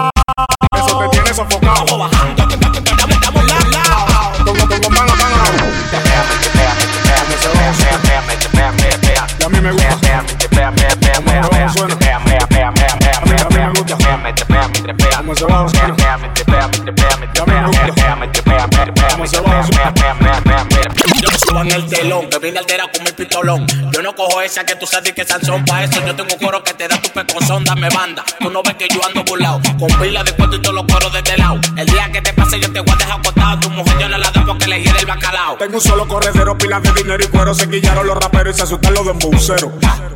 El 21.78 21.86
telón, 21.88 22.28
que 22.28 22.38
vine 22.38 22.58
altera 22.58 22.84
con 22.92 23.04
mi 23.04 23.12
pistolón. 23.12 23.66
Yo 23.92 24.02
no 24.02 24.14
cojo 24.14 24.42
esa 24.42 24.64
que 24.64 24.76
tú 24.76 24.86
sabes 24.86 25.12
que 25.12 25.24
Sansón 25.24 25.64
pa' 25.64 25.84
eso. 25.84 26.04
Yo 26.06 26.14
tengo 26.14 26.34
un 26.34 26.38
coro 26.38 26.62
que 26.62 26.74
te 26.74 26.88
da 26.88 27.00
tu 27.00 27.10
pecozón, 27.10 27.64
dame 27.64 27.88
banda. 27.90 28.24
Tú 28.40 28.50
no 28.50 28.62
ves 28.62 28.74
que 28.74 28.88
yo 28.92 29.00
ando 29.04 29.24
burlao, 29.24 29.60
con 29.78 29.88
pila 30.00 30.24
de 30.24 30.32
cuento 30.32 30.56
y 30.56 30.62
todos 30.62 30.74
los 30.74 30.84
coros 30.92 31.12
de 31.12 31.18
este 31.18 31.36
lado. 31.36 31.60
El 31.76 31.86
día 31.86 32.10
que 32.12 32.20
te 32.20 32.32
pase 32.32 32.60
yo 32.60 32.72
te 32.72 32.80
voy 32.80 32.92
a 32.92 32.96
dejar 32.96 33.20
acostado. 33.20 33.60
Tu 33.60 33.70
mujer 33.70 33.98
yo 33.98 34.08
no 34.08 34.18
la 34.18 34.30
doy 34.30 34.44
porque 34.44 34.66
le 34.66 34.80
gira 34.80 34.98
el 34.98 35.06
bacalao. 35.06 35.56
Tengo 35.56 35.76
un 35.76 35.80
solo 35.80 36.08
corredero, 36.08 36.58
pilas 36.58 36.82
de 36.82 36.92
dinero 36.92 37.24
y 37.24 37.28
cuero. 37.28 37.54
Se 37.54 37.68
quillaron 37.68 38.06
los 38.06 38.16
raperos 38.16 38.54
y 38.54 38.58
se 38.58 38.64
asustan 38.64 38.94
los 38.94 39.06
de. 39.06 39.18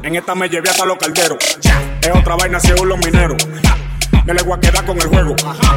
En 0.02 0.16
esta 0.16 0.34
me 0.34 0.48
llevé 0.48 0.70
hasta 0.70 0.84
los 0.84 0.98
calderos. 0.98 1.38
Es 2.00 2.10
otra 2.14 2.36
vaina 2.36 2.58
según 2.58 2.88
los 2.88 2.98
mineros. 2.98 3.36
Me 4.24 4.34
le 4.34 4.42
voy 4.42 4.56
a 4.56 4.60
quedar 4.60 4.84
con 4.84 4.96
el 5.00 5.08
juego. 5.08 5.34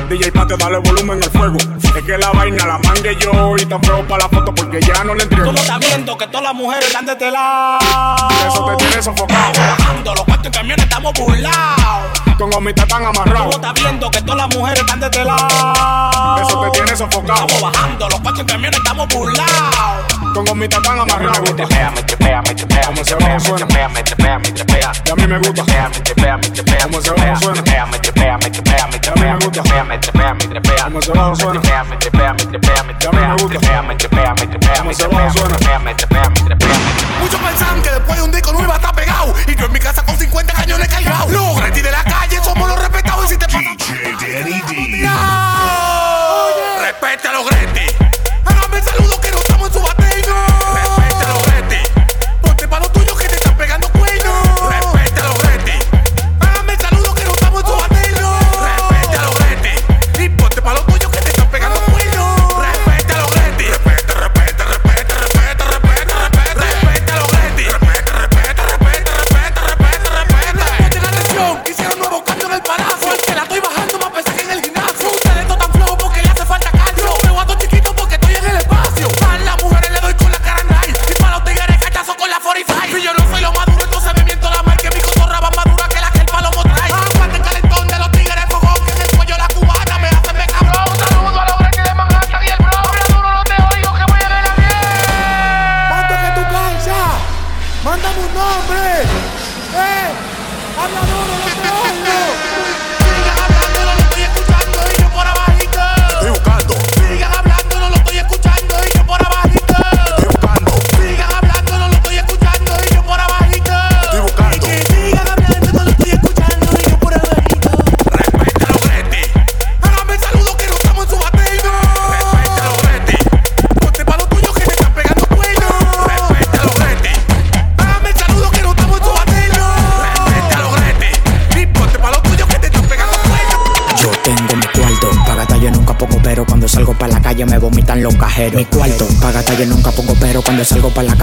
DJ 0.09 0.31
Patio, 0.31 0.55
dale 0.57 0.77
volumen 0.77 1.21
al 1.23 1.31
fuego. 1.31 1.57
Es 1.81 2.03
que 2.03 2.17
la 2.17 2.29
vaina 2.31 2.65
la 2.65 2.77
mangue 2.77 3.15
yo 3.19 3.55
y 3.57 3.65
tan 3.65 3.81
feo 3.81 4.07
para 4.07 4.23
la 4.23 4.29
foto 4.29 4.53
porque 4.53 4.79
ya 4.81 5.03
no 5.03 5.15
le 5.15 5.23
entrego. 5.23 5.47
Tú 5.47 5.51
no 5.53 5.59
estás 5.59 5.79
viendo 5.79 6.15
que 6.17 6.27
todas 6.27 6.43
las 6.43 6.53
mujeres 6.53 6.87
están 6.87 7.05
de 7.07 7.13
este 7.13 7.31
lado. 7.31 7.79
Eso 8.47 8.65
te 8.65 8.75
tiene 8.85 9.01
sofocado. 9.01 9.51
Bajando, 9.53 10.13
los 10.13 10.23
cuartos 10.25 10.45
en 10.45 10.51
camiones 10.51 10.85
estamos 10.85 11.13
burlados. 11.13 12.21
Con 12.37 12.51
gomitas 12.51 12.87
tan 12.87 12.99
Tú 12.99 13.03
no 13.03 13.09
amarrados. 13.09 13.55
estás 13.55 13.73
viendo 13.73 14.11
que 14.11 14.21
todas 14.21 14.37
las 14.37 14.55
mujeres 14.55 14.79
están 14.81 14.99
de 14.99 15.05
este 15.07 15.23
lado. 15.23 16.41
Eso 16.41 16.61
te 16.61 16.69
tiene 16.71 16.95
sofocado. 16.95 17.47
Estamos 17.47 17.61
bajando, 17.73 18.09
los 18.09 18.19
cuartos 18.19 18.41
en 18.41 18.47
camiones 18.47 18.77
estamos 18.77 19.07
burlados. 19.07 20.13
Con 20.33 20.45
gomitas 20.45 20.81
tan 20.83 20.99
amarrados. 20.99 21.39
Como 21.39 23.03
se 23.03 23.15
va 23.15 23.35
a 23.35 23.39
suena. 23.39 23.67
Y 23.73 23.79
a 23.79 25.15
mí 25.15 25.27
me 25.27 25.37
gusta. 25.39 25.63
Como 26.83 27.01
se 27.01 27.11
va 27.11 27.31
a 27.31 27.39
suena. 27.39 27.63
Y 27.65 27.77
a 27.79 27.87
mí 27.87 28.07
me 28.07 28.17
gusta. 28.17 28.25
Como 28.25 28.34
se 31.01 31.11
va 31.13 31.31
a 31.31 31.35
suena. 31.35 31.61
Y 31.63 33.05
a 33.05 33.11
mí 33.11 33.19
me 33.19 33.33
gusta. 33.35 33.59
Como 34.77 34.93
se 34.93 35.07
va 35.07 35.25
a 35.25 35.31
suena. 35.31 35.57
Muchos 37.19 37.39
pensaban 37.39 37.81
que 37.81 37.89
después 37.91 38.17
de 38.17 38.23
un 38.23 38.31
disco 38.31 38.53
no 38.53 38.61
iba 38.63 38.73
a 38.73 38.77
estar 38.77 38.95
pegado. 38.95 39.33
Y 39.47 39.55
yo 39.55 39.65
en 39.65 39.71
mi 39.73 39.79
casa 39.79 40.03
con 40.03 40.17
50 40.17 40.53
cañones 40.53 40.87
cargados. 40.87 41.31
Los 41.31 41.57
Gretti 41.57 41.81
de 41.81 41.91
la 41.91 42.03
calle 42.03 42.39
somos 42.43 42.67
los 42.67 42.79
respetados. 42.79 43.25
Y 43.25 43.27
si 43.29 43.37
te 43.37 43.45
pasa. 43.45 43.59
¡No! 45.01 46.81
Respete 46.81 47.27
a 47.27 47.31
los 47.33 47.54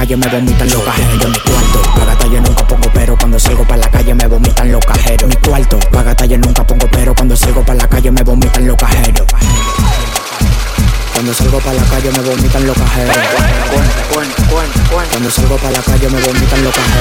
calle 0.03 0.17
me 0.17 0.27
vomitan 0.27 0.69
los 0.69 0.83
cajeros. 0.83 1.29
Mi 1.29 1.39
cuarto, 1.39 1.83
paga 1.95 2.27
yo 2.27 2.41
nunca 2.41 2.67
pongo 2.67 2.91
pero 2.93 3.17
cuando 3.17 3.39
salgo 3.39 3.65
para 3.65 3.83
la 3.83 3.89
calle 3.89 4.15
me 4.15 4.27
vomitan 4.27 4.73
los 4.73 4.85
cajeros. 4.85 5.29
Mi 5.29 5.37
cuarto, 5.37 5.79
paga 5.93 6.27
yo 6.27 6.39
nunca 6.39 6.67
pongo 6.67 6.89
pero 6.91 7.15
cuando 7.15 7.37
salgo 7.37 7.63
para 7.63 7.79
la 7.79 7.89
calle 7.89 8.11
me 8.11 8.23
vomitan 8.25 8.67
los 8.67 8.77
cajeros. 8.77 9.27
Cuando 11.15 11.33
salgo 11.33 11.59
para 11.61 11.77
la 11.77 11.85
calle 11.85 12.11
me 12.11 12.19
vomitan 12.19 12.67
los 12.67 12.77
cajeros. 12.77 13.17
Cuando 15.13 15.31
salgo 15.31 15.57
para 15.57 15.71
la 15.71 15.83
calle 15.83 16.09
me 16.11 16.21
vomitan 16.21 16.65
los 16.65 16.75
cajeros. 16.75 16.92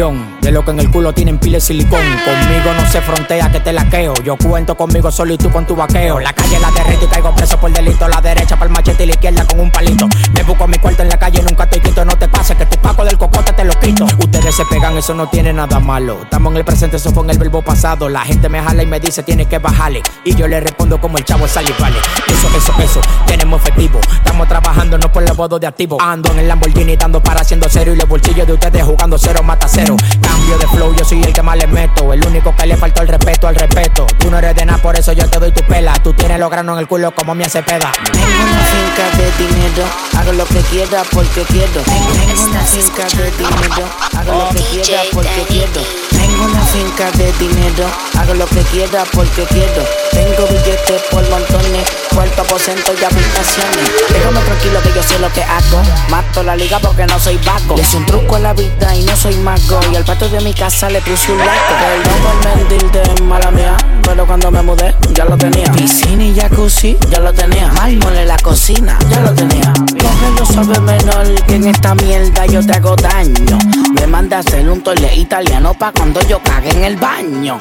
Myung 0.00 0.39
De 0.50 0.54
lo 0.54 0.64
que 0.64 0.72
en 0.72 0.80
el 0.80 0.90
culo 0.90 1.12
tienen 1.12 1.38
pile 1.38 1.58
de 1.58 1.60
silicón. 1.60 2.00
Conmigo 2.24 2.74
no 2.74 2.84
se 2.90 3.00
frontea 3.00 3.52
que 3.52 3.60
te 3.60 3.72
laqueo. 3.72 4.14
Yo 4.24 4.36
cuento 4.36 4.76
conmigo 4.76 5.08
solo 5.12 5.32
y 5.32 5.38
tú 5.38 5.48
con 5.48 5.64
tu 5.64 5.76
vaqueo. 5.76 6.18
La 6.18 6.32
calle 6.32 6.58
la 6.58 6.72
derrito 6.72 7.04
y 7.04 7.06
caigo 7.06 7.32
preso 7.36 7.56
por 7.60 7.72
delito. 7.72 8.08
La 8.08 8.20
derecha 8.20 8.56
para 8.56 8.64
el 8.64 8.72
machete 8.72 9.04
y 9.04 9.06
la 9.06 9.12
izquierda 9.12 9.46
con 9.46 9.60
un 9.60 9.70
palito. 9.70 10.08
Me 10.34 10.42
busco 10.42 10.66
mi 10.66 10.76
cuarto 10.78 11.02
en 11.02 11.08
la 11.08 11.16
calle, 11.20 11.40
nunca 11.40 11.62
estoy 11.62 11.80
quito. 11.82 12.04
No 12.04 12.18
te 12.18 12.26
pases 12.26 12.56
que 12.56 12.66
tu 12.66 12.76
paco 12.78 13.04
del 13.04 13.16
cocote 13.16 13.52
te 13.52 13.64
lo 13.64 13.78
quito. 13.78 14.06
Ustedes 14.18 14.52
se 14.52 14.64
pegan, 14.64 14.96
eso 14.98 15.14
no 15.14 15.28
tiene 15.28 15.52
nada 15.52 15.78
malo. 15.78 16.18
Estamos 16.24 16.50
en 16.50 16.56
el 16.56 16.64
presente, 16.64 16.96
eso 16.96 17.12
fue 17.12 17.22
en 17.22 17.30
el 17.30 17.38
verbo 17.38 17.62
pasado. 17.62 18.08
La 18.08 18.22
gente 18.22 18.48
me 18.48 18.60
jala 18.60 18.82
y 18.82 18.86
me 18.86 18.98
dice 18.98 19.22
tienes 19.22 19.46
que 19.46 19.60
bajarle. 19.60 20.02
Y 20.24 20.34
yo 20.34 20.48
le 20.48 20.58
respondo 20.58 21.00
como 21.00 21.16
el 21.16 21.24
chavo 21.24 21.46
sale 21.46 21.72
vale. 21.78 21.98
Eso, 22.26 22.48
eso, 22.56 22.74
eso, 22.82 23.00
tenemos 23.24 23.62
efectivo. 23.62 24.00
Estamos 24.14 24.48
trabajando 24.48 24.98
no 24.98 25.12
por 25.12 25.22
el 25.22 25.32
bodo 25.32 25.60
de 25.60 25.68
activo. 25.68 26.02
Ando 26.02 26.32
en 26.32 26.40
el 26.40 26.48
Lamborghini 26.48 26.96
dando 26.96 27.22
para 27.22 27.42
haciendo 27.42 27.68
cero. 27.70 27.92
Y 27.92 27.96
los 27.96 28.08
bolsillos 28.08 28.48
de 28.48 28.54
ustedes 28.54 28.82
jugando 28.82 29.16
cero 29.16 29.44
mata 29.44 29.68
cero. 29.68 29.96
Cambio 30.40 30.56
de 30.56 30.66
flow, 30.68 30.94
yo 30.94 31.04
soy 31.04 31.20
el 31.22 31.34
que 31.34 31.42
más 31.42 31.58
le 31.58 31.66
meto. 31.66 32.14
El 32.14 32.26
único 32.26 32.54
que 32.56 32.66
le 32.66 32.74
faltó 32.74 33.02
el 33.02 33.08
respeto 33.08 33.46
al 33.46 33.54
respeto. 33.54 34.06
Tú 34.18 34.30
no 34.30 34.38
eres 34.38 34.54
de 34.54 34.64
nada, 34.64 34.80
por 34.80 34.96
eso 34.96 35.12
yo 35.12 35.28
te 35.28 35.38
doy 35.38 35.52
tu 35.52 35.62
pela. 35.66 35.92
Tú 36.02 36.14
tienes 36.14 36.40
los 36.40 36.50
granos 36.50 36.76
en 36.76 36.80
el 36.80 36.88
culo 36.88 37.14
como 37.14 37.34
mi 37.34 37.44
hace 37.44 37.62
peda. 37.62 37.92
Tengo 38.10 38.26
una 38.26 38.62
finca 38.64 39.16
de 39.18 39.44
dinero, 39.44 39.84
hago 40.16 40.32
lo 40.32 40.46
que 40.46 40.60
quiera 40.70 41.02
porque 41.12 41.42
quiero. 41.42 41.82
Tengo 41.82 42.44
una 42.48 42.60
finca 42.62 43.04
de 43.16 43.30
dinero, 43.32 43.88
hago 44.16 44.32
lo 44.32 44.48
que 44.48 44.62
quiera 44.62 45.02
porque 45.12 45.44
quiero. 45.46 45.82
Tengo 46.08 46.44
una 46.46 46.59
finca 46.70 47.10
de 47.12 47.32
dinero, 47.32 47.86
hago 48.18 48.34
lo 48.34 48.46
que 48.46 48.60
quiera 48.62 49.04
porque 49.12 49.44
quiero. 49.44 49.82
Tengo 50.12 50.46
billetes 50.46 51.02
por 51.10 51.28
montones, 51.28 51.86
cuarto 52.14 52.42
aposento 52.42 52.92
y 52.92 53.04
habitaciones. 53.04 53.90
Déjame 54.12 54.40
tranquilo 54.40 54.80
que 54.82 54.92
yo 54.94 55.02
sé 55.02 55.18
lo 55.18 55.32
que 55.32 55.42
hago. 55.42 55.82
Mato 56.08 56.42
la 56.42 56.56
liga 56.56 56.78
porque 56.78 57.06
no 57.06 57.18
soy 57.18 57.38
vago. 57.38 57.76
Le 57.76 57.82
hice 57.82 57.96
un 57.96 58.06
truco 58.06 58.36
a 58.36 58.38
la 58.40 58.52
vida 58.52 58.94
y 58.94 59.02
no 59.04 59.16
soy 59.16 59.36
mago. 59.36 59.80
Y 59.92 59.96
al 59.96 60.04
patio 60.04 60.28
de 60.28 60.40
mi 60.40 60.54
casa 60.54 60.90
le 60.90 61.00
puse 61.00 61.32
un 61.32 61.38
laco. 61.38 61.74
Perdón 61.80 62.22
por 62.22 62.56
mentir 62.56 62.90
de 62.90 63.22
mala 63.22 63.50
mía, 63.50 63.76
pero 64.02 64.26
cuando 64.26 64.50
me 64.50 64.62
mudé 64.62 64.94
ya 65.12 65.24
lo 65.24 65.36
tenía. 65.36 65.70
Piscina 65.72 66.24
y 66.24 66.34
jacuzzi, 66.34 66.96
ya 67.10 67.20
lo 67.20 67.32
tenía. 67.32 67.68
Mármol 67.72 68.16
en 68.16 68.28
la 68.28 68.36
cocina, 68.38 68.98
ya 69.08 69.20
lo 69.20 69.32
tenía. 69.32 69.72
Cógelo 70.00 70.46
suave 70.46 70.80
menor, 70.80 71.34
que 71.46 71.54
en 71.56 71.68
esta 71.68 71.94
mierda 71.94 72.46
yo 72.46 72.64
te 72.64 72.72
hago 72.72 72.96
daño. 72.96 73.58
Me 73.92 74.06
manda 74.06 74.38
a 74.38 74.40
hacer 74.40 74.68
un 74.68 74.82
toile 74.82 75.14
italiano 75.16 75.74
pa' 75.74 75.92
cuando 75.92 76.20
yo 76.22 76.40
en 76.64 76.84
el 76.84 76.96
baño. 76.96 77.60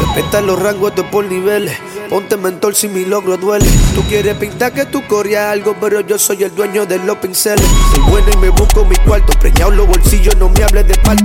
Respeta 0.00 0.40
los 0.40 0.60
rangos 0.60 0.94
de 0.94 1.02
por 1.02 1.24
niveles. 1.24 1.76
Ponte 2.08 2.36
mentor 2.36 2.74
si 2.74 2.88
mi 2.88 3.04
logro 3.04 3.36
duele. 3.36 3.66
Tú 3.94 4.02
quieres 4.08 4.36
pintar 4.36 4.72
que 4.72 4.86
tú 4.86 5.06
corrías 5.06 5.50
algo, 5.50 5.76
pero 5.80 6.00
yo 6.00 6.18
soy 6.18 6.44
el 6.44 6.54
dueño 6.54 6.86
de 6.86 6.98
los 6.98 7.18
pinceles. 7.18 7.66
Soy 7.92 8.00
bueno 8.08 8.28
y 8.32 8.36
me 8.36 8.48
busco 8.50 8.84
mi 8.84 8.96
cuarto. 8.96 9.32
Preñado 9.38 9.72
los 9.72 9.86
bolsillos, 9.86 10.36
no 10.36 10.48
me 10.48 10.62
hables 10.62 10.86
de 10.86 10.94
parto. 10.96 11.24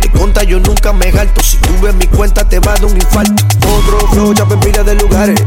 De 0.00 0.10
conta 0.10 0.42
yo 0.42 0.58
nunca 0.58 0.92
me 0.92 1.12
jalto. 1.12 1.42
Si 1.42 1.58
tú 1.58 1.74
ves 1.82 1.94
mi 1.94 2.06
cuenta, 2.06 2.48
te 2.48 2.58
va 2.60 2.72
dar 2.74 2.86
un 2.86 2.96
infarto. 2.96 3.44
Otro 3.68 4.08
flow, 4.12 4.34
ya 4.34 4.46
en 4.50 4.60
pila 4.60 4.82
de 4.82 4.94
lugares. 4.94 5.40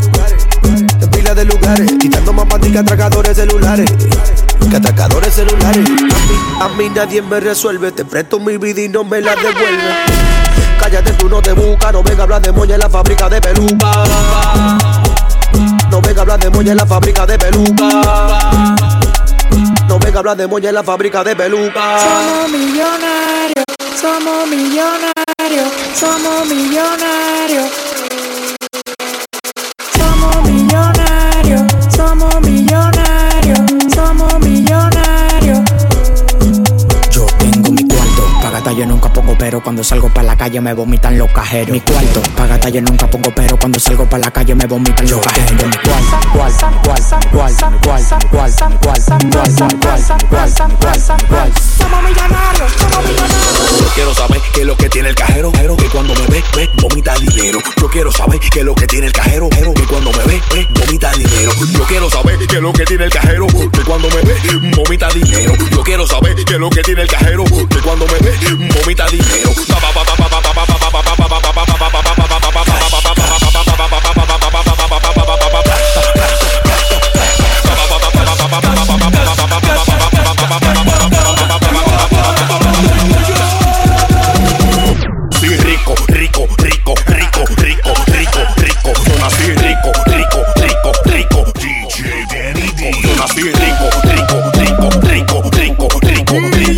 En 0.64 1.10
pila 1.10 1.34
de 1.34 1.46
lugares. 1.46 1.92
Quitando 2.00 2.32
más 2.32 2.46
que 2.60 2.78
atracadores 2.78 3.38
celulares. 3.38 3.92
Que 4.70 4.78
atracadores 4.78 5.34
celulares. 5.34 5.86
A 5.88 5.90
mí, 5.90 6.36
a 6.62 6.70
mí 6.70 6.90
nadie 6.96 7.22
me 7.22 7.40
resuelve. 7.40 7.92
Te 7.92 8.06
presto 8.06 8.40
mi 8.40 8.58
vida 8.58 8.82
y 8.82 8.90
no 8.90 9.04
me 9.04 9.20
la 9.20 9.36
devuelve. 9.36 10.21
Cállate, 10.82 11.14
tú 11.14 11.30
no 11.30 11.42
te 11.44 11.54
buscas. 11.54 11.94
No 11.94 12.02
venga 12.02 12.22
a 12.22 12.24
hablar 12.24 12.42
de 12.42 12.52
moña 12.52 12.74
en 12.74 12.82
la 12.82 12.90
fábrica 12.90 13.30
de 13.30 13.40
peluca. 13.40 13.92
No 15.92 16.02
venga 16.02 16.20
a 16.20 16.24
hablar 16.24 16.40
de 16.40 16.50
moña 16.50 16.72
en 16.72 16.78
la 16.78 16.86
fábrica 16.88 17.26
de 17.28 17.38
peluca. 17.38 17.88
No 19.88 20.00
venga 20.00 20.16
a 20.16 20.20
hablar 20.20 20.38
de 20.38 20.48
moña 20.48 20.70
en 20.70 20.76
la 20.76 20.84
fábrica 20.84 21.24
de 21.24 21.36
peluca. 21.36 22.00
Somos 22.00 22.50
millonarios, 22.50 23.66
somos 24.02 24.48
millonarios, 24.50 25.72
somos 25.94 26.48
millonarios. 26.48 27.70
Somos 29.94 30.50
millonarios, 30.50 31.62
somos 31.96 32.42
millonarios, 32.42 33.60
somos 33.94 34.40
millonarios. 34.40 35.60
Yo 37.12 37.26
tengo 37.38 37.72
mi 37.72 37.88
cuarto, 37.88 38.24
pa' 38.42 38.50
gastar 38.50 38.74
yo 38.74 38.86
nunca 38.88 39.11
pero 39.42 39.60
cuando 39.60 39.84
salgo 39.84 40.08
para 40.08 40.28
la 40.28 40.38
calle 40.38 40.62
me 40.62 40.72
vomitan 40.72 41.18
los 41.18 41.32
cajeros. 41.32 41.72
Mi 41.72 41.82
cuarto, 41.82 42.22
paga 42.38 42.60
yo 42.70 42.80
nunca 42.80 43.10
pongo 43.10 43.34
pero 43.34 43.58
cuando 43.58 43.80
salgo 43.80 44.08
para 44.08 44.26
la 44.26 44.32
calle 44.32 44.54
me 44.54 44.68
vomitan 44.68 45.10
los 45.10 45.20
cajeros. 45.20 45.66
Mi 45.66 45.78
cuarto, 45.78 46.20
Somos 51.76 52.04
millonarios, 52.04 52.72
somos 52.78 53.04
millonarios. 53.04 53.80
Yo 53.80 53.88
quiero 53.96 54.14
saber 54.14 54.42
qué 54.54 54.62
es 54.62 54.68
lo 54.68 54.78
que 54.78 54.90
tiene 54.90 55.10
el 55.10 55.16
cajero, 55.16 55.52
pero 55.52 55.76
que 55.76 55.86
cuando 55.86 56.14
me 56.14 56.28
ve, 56.28 56.44
ve, 56.56 56.70
vomita 56.80 57.16
dinero. 57.16 57.58
Yo 57.78 57.90
quiero 57.90 58.12
saber 58.12 58.40
qué 58.40 58.60
es 58.60 58.66
lo 58.66 58.76
que 58.76 58.86
tiene 58.86 59.08
el 59.08 59.14
cajero, 59.14 59.50
pero 59.50 59.74
que 59.74 59.88
cuando 59.88 60.12
me 60.12 60.24
ve, 60.26 60.42
ve, 60.54 60.68
vomita 60.80 61.12
dinero. 61.14 61.52
Yo 61.72 61.84
quiero 61.86 62.10
saber 62.12 62.38
qué 62.48 62.58
es 62.58 62.62
lo 62.62 62.72
que 62.74 62.86
tiene 62.86 63.06
el 63.06 63.12
cajero, 63.12 63.48
que 63.48 63.82
cuando 63.82 64.08
me 64.10 64.22
ve, 64.22 64.36
vomita 64.78 65.10
dinero. 65.10 65.54
Yo 65.72 65.82
quiero 65.82 66.06
saber 66.06 66.36
qué 66.36 66.54
es 66.54 66.60
lo 66.60 66.70
que 66.70 66.84
tiene 66.84 67.02
el 67.02 67.08
cajero, 67.08 67.44
que 67.46 67.80
cuando 67.80 68.06
me 68.06 68.20
ve, 68.20 68.70
vomita 68.80 69.08
dinero. 69.08 69.31
Sí, 85.40 85.56
rico, 85.58 85.96
rico, 86.08 86.48
rico, 86.58 86.94
rico, 87.06 87.44
rico, 87.56 87.94
rico, 88.08 88.42
rico. 88.58 88.92
Yo 89.06 89.18
nací 89.18 89.54
rico, 89.54 89.92
rico, 90.06 90.44
rico, 90.56 90.92
rico. 91.06 91.52
DJ 91.56 92.26
Danny 92.28 92.72
D. 92.74 92.92
Yo 93.02 93.16
nací 93.16 93.44
rico, 93.44 93.90
rico, 94.04 94.52
rico, 94.54 94.90
rico, 95.00 95.50
rico, 95.52 95.88
rico, 96.02 96.38
rico. 96.52 96.71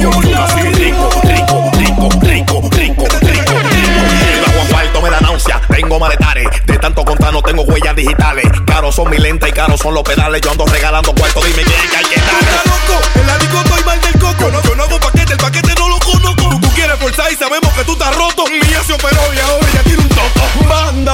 Tengo 5.74 6.00
maletares. 6.00 6.48
De 6.66 6.78
tanto 6.78 7.04
contar 7.04 7.34
no 7.34 7.42
tengo 7.42 7.64
huellas 7.64 7.96
digitales. 7.96 8.46
Caros 8.66 8.96
son 8.96 9.10
mi 9.10 9.18
lenta 9.18 9.50
y 9.50 9.52
caros 9.52 9.80
son 9.80 9.94
los 9.94 10.04
pedales. 10.04 10.42
Yo 10.42 10.52
ando 10.52 10.66
regalando 10.66 11.14
cuartos, 11.16 11.44
dime 11.46 11.64
quién 11.64 11.90
que 11.90 11.98
hay 11.98 12.06
que 12.06 12.20
darle. 12.22 12.52
loco, 12.66 13.02
en 13.16 13.28
la 13.28 13.36
estoy 13.38 13.84
mal 13.84 14.02
del 14.02 14.20
coco. 14.20 14.52
No, 14.52 14.62
yo 14.62 14.76
no 14.76 14.84
hago 14.84 15.00
paquete, 15.00 15.34
el 15.34 15.40
paquete 15.40 15.74
no 15.78 15.90
lo 15.90 16.00
conozco. 16.00 16.50
Tú, 16.50 16.60
tú 16.60 16.70
quieres 16.74 16.98
forzar 17.00 17.32
y 17.32 17.36
sabemos 17.36 17.74
que 17.74 17.84
tú 17.86 17.94
estás 17.94 18.16
roto. 18.16 18.46
Mía 18.48 18.84
se 18.86 18.94
operó 18.94 19.34
y 19.34 19.40
ahora 19.40 19.73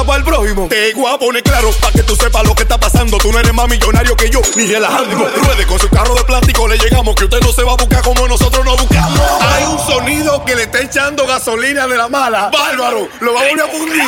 Pa'l 0.09 0.23
prójimo. 0.23 0.67
Te 0.67 0.91
voy 0.95 1.13
a 1.13 1.19
poner 1.19 1.43
claro, 1.43 1.69
pa' 1.79 1.91
que 1.91 2.01
tú 2.01 2.15
sepas 2.15 2.43
lo 2.43 2.55
que 2.55 2.63
está 2.63 2.79
pasando. 2.79 3.19
Tú 3.19 3.31
no 3.31 3.37
eres 3.37 3.53
más 3.53 3.69
millonario 3.69 4.15
que 4.15 4.27
yo, 4.31 4.41
ni 4.55 4.65
relajando. 4.65 5.29
Ruede 5.35 5.67
con 5.67 5.77
su 5.77 5.87
carro 5.87 6.15
de 6.15 6.23
plástico, 6.23 6.67
le 6.67 6.79
llegamos. 6.79 7.13
Que 7.13 7.25
usted 7.25 7.39
no 7.41 7.51
se 7.53 7.63
va 7.63 7.73
a 7.73 7.75
buscar 7.75 8.01
como 8.01 8.27
nosotros 8.27 8.65
nos 8.65 8.81
buscamos. 8.81 9.19
Hay 9.39 9.65
un 9.65 9.77
sonido 9.77 10.43
que 10.45 10.55
le 10.55 10.63
está 10.63 10.81
echando 10.81 11.27
gasolina 11.27 11.85
de 11.85 11.95
la 11.95 12.09
mala. 12.09 12.49
Bárbaro, 12.51 13.07
lo 13.19 13.33
va 13.35 13.41
a 13.41 13.43
volver 13.43 13.61
a 13.61 13.67
fundir. 13.67 14.03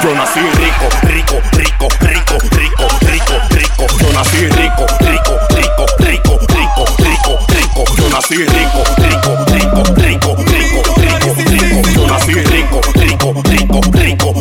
Yo 0.00 0.14
nací 0.14 0.38
rico, 0.38 0.88
rico, 1.02 1.40
rico, 1.58 1.88
rico, 2.02 2.38
rico, 2.52 2.88
rico, 3.00 3.34
rico. 3.50 3.86
Yo 3.98 4.12
nací 4.12 4.46
rico, 4.46 4.86
rico, 5.00 5.38
rico, 5.50 5.86
rico, 5.98 6.38
rico, 6.46 6.86
rico, 6.98 7.38
rico. 7.48 7.84
Yo 7.96 8.08
nací 8.10 8.36
rico, 8.36 8.84
rico, 8.96 9.44
rico, 9.48 9.84
rico, 9.96 10.36
rico, 10.46 10.84
rico, 10.94 11.34
rico. 11.50 11.88
Yo 11.94 12.06
nací 12.06 12.32
rico, 12.32 12.80
rico, 12.94 13.42
rico, 13.44 13.80
rico 13.90 14.35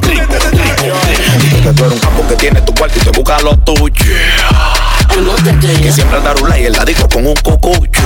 que 1.65 1.73
tú 1.73 1.85
eres 1.85 1.93
un 1.93 1.99
campo 1.99 2.27
que 2.27 2.35
tiene 2.35 2.61
tu 2.61 2.73
cuarto 2.75 2.99
y 2.99 3.01
te 3.01 3.09
busca 3.09 3.39
lo 3.41 3.57
tuyo. 3.57 3.91
Yeah. 4.05 5.91
Siempre 5.91 6.17
andar 6.17 6.35
un 6.39 6.49
like 6.49 6.67
en 6.67 6.73
la 6.73 6.85
disco 6.85 7.09
con 7.09 7.25
un 7.25 7.33
cocucho. 7.35 8.01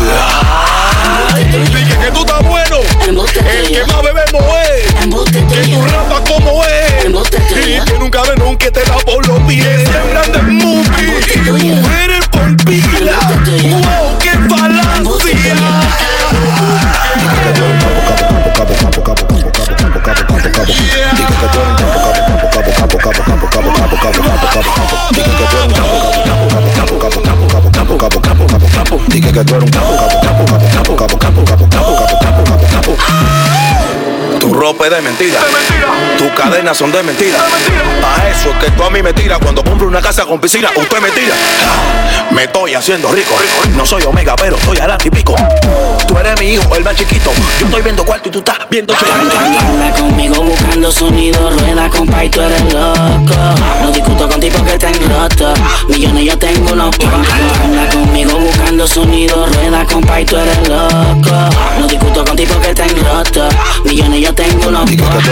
Que 1.35 2.11
tú 2.13 2.19
estás 2.19 2.41
bueno. 2.47 2.77
El 3.05 3.67
que 3.67 3.83
más 3.85 4.01
bebemos 4.01 4.43
es. 4.63 4.93
Que 5.51 5.61
tu 5.67 5.81
rapa 5.81 6.23
como 6.25 6.63
es. 6.63 7.05
Y 7.65 7.85
que 7.85 7.99
nunca 7.99 8.21
ve 8.21 8.35
nunca 8.37 8.71
te 8.71 8.83
da 8.83 8.97
por 8.99 9.27
los 9.27 9.39
pies. 9.41 9.89
Siempre 11.25 11.59
en. 11.61 11.68
Cadenas 36.49 36.77
son 36.77 36.91
de 36.91 37.03
mentira. 37.03 37.37
A 38.03 38.27
eso 38.27 38.49
es 38.49 38.57
que 38.63 38.71
tú 38.71 38.83
a 38.83 38.89
mí 38.89 39.03
me 39.03 39.13
tiras 39.13 39.37
cuando 39.39 39.63
compro 39.63 39.87
una 39.87 40.01
casa 40.01 40.25
con 40.25 40.39
piscina, 40.39 40.69
usted 40.75 40.99
me 40.99 41.11
tira. 41.11 41.35
Ah, 41.65 42.31
Me 42.31 42.43
estoy 42.43 42.73
haciendo 42.73 43.11
rico, 43.11 43.35
rico. 43.39 43.77
No 43.77 43.85
soy 43.85 44.03
omega, 44.03 44.35
pero 44.35 44.57
soy 44.59 44.77
a 44.77 44.87
la 44.87 44.97
típico. 44.97 45.35
Tú 46.07 46.17
eres 46.17 46.39
mi 46.39 46.53
hijo, 46.53 46.75
el 46.75 46.83
más 46.83 46.95
chiquito. 46.95 47.31
Yo 47.59 47.65
estoy 47.65 47.81
viendo 47.81 48.03
cuarto 48.03 48.29
y 48.29 48.31
tú 48.31 48.39
estás 48.39 48.57
viendo 48.69 48.93
chiquito. 48.95 49.15
Anda 49.19 49.91
conmigo 49.97 50.43
buscando 50.43 50.91
sonido, 50.91 51.51
rueda 51.51 51.89
compa 51.89 52.23
y 52.25 52.29
tú 52.29 52.41
eres 52.41 52.73
loco. 52.73 53.35
No 53.81 53.91
discuto 53.91 54.27
con 54.27 54.39
tipos 54.39 54.61
que 54.63 54.73
estén 54.73 54.93
rotos. 55.09 55.59
Millones 55.87 56.25
yo 56.25 56.37
tengo 56.37 56.73
unos 56.73 56.95
pocos. 56.97 57.27
Anda 57.63 57.89
conmigo 57.91 58.39
buscando 58.39 58.87
sonido, 58.87 59.45
rueda 59.45 59.85
compa 59.85 60.21
y 60.21 60.25
tú 60.25 60.37
eres 60.37 60.67
loco. 60.67 61.35
No 61.79 61.87
discuto 61.87 62.25
con 62.25 62.35
tipos 62.35 62.57
que 62.57 62.69
estén 62.69 62.89
rotos. 63.05 63.53
Millones 63.85 64.21
yo 64.21 64.33
tengo 64.33 64.67
unos 64.69 64.89
pocos. 64.91 65.23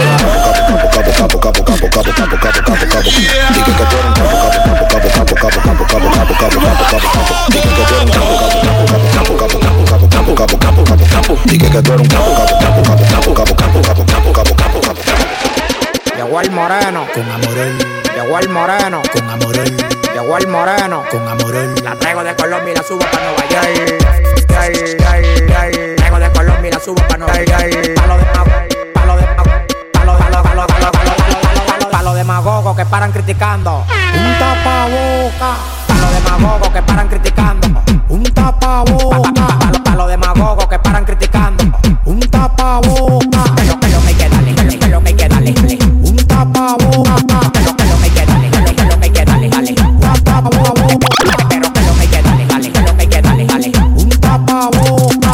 Llegó 16.16 16.40
el 16.40 16.50
moreno 16.50 17.06
con 17.14 17.30
amorel. 17.30 17.78
Llegó 18.14 18.38
el 18.38 18.48
moreno 18.48 19.02
con 19.12 19.30
amorel. 19.30 19.76
Llegó 20.12 20.36
el 20.36 20.46
moreno 20.48 21.04
con 21.10 21.26
amorel. 21.26 21.74
La 21.82 21.94
traigo 21.94 22.22
de 22.22 22.36
Colombia 22.36 22.72
y 22.72 22.76
la 22.76 22.82
subo 22.82 22.98
para 22.98 23.24
Nueva 23.24 23.48
York. 23.48 23.96
Traigo 25.96 26.18
de 26.18 26.30
Colombia 26.32 26.68
y 26.68 26.72
la 26.72 26.80
subo 26.80 26.96
para 26.96 27.18
Nueva 27.18 27.44
York. 27.44 28.47
demagogos 32.28 32.76
que 32.76 32.84
paran 32.84 33.10
criticando. 33.10 33.86
Un 34.12 34.38
tapaboca. 34.38 35.56
Para 35.86 36.00
los 36.00 36.12
demagogos 36.12 36.68
que 36.68 36.82
paran 36.82 37.08
criticando. 37.08 37.68
Un 38.10 38.22
tapaboca. 38.22 39.32
Para 39.82 39.96
los, 39.96 40.08
demagogos 40.08 40.66
que 40.66 40.78
paran 40.78 41.06
criticando. 41.06 41.64
Un 42.04 42.20
tapaboca. 42.20 43.44
Pero, 43.56 43.80
pero 43.80 44.00
me 44.02 44.12
queda 44.12 44.28
dale, 44.28 44.54
pero 44.78 45.00
me 45.00 45.16
queda 45.16 45.28
dale. 45.36 45.54
Un 46.02 46.16
tapaboca. 46.16 47.16
Pero, 47.54 47.74
pero 47.74 47.96
me 47.96 48.10
queda 48.10 48.26
dale, 48.26 48.50
pero 48.76 48.98
me 48.98 49.10
queda 49.10 49.24
dale, 49.24 49.48
dale. 49.48 49.74
Un 49.88 50.00
tapaboca. 50.00 51.08
Pero, 51.48 51.72
pero 51.72 51.94
me 51.94 52.06
queda 52.08 52.22
dale, 52.28 52.46
dale, 52.46 52.70
pero 52.70 52.94
me 52.94 53.08
queda 53.08 53.22
dale, 53.22 53.46
dale. 53.46 53.72
Un 53.96 54.08
tapaboca. 54.10 55.32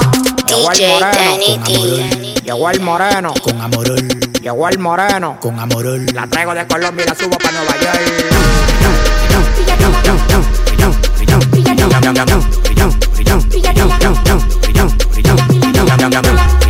DJ 1.39 2.41
Llegó 2.45 2.71
el 2.71 2.81
moreno. 2.81 3.35
Con 3.43 3.61
amor 3.61 4.04
Llegó 4.45 4.69
el 4.69 4.79
moreno 4.79 5.39
con 5.41 5.59
amorel. 5.59 6.05
La 6.13 6.27
traigo 6.27 6.53
de 6.53 6.67
Colombia 6.67 7.07
y 7.07 7.09
la 7.09 7.15
subo 7.15 7.39
para 7.39 7.51
Nueva 7.53 7.75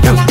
Es 0.05 0.24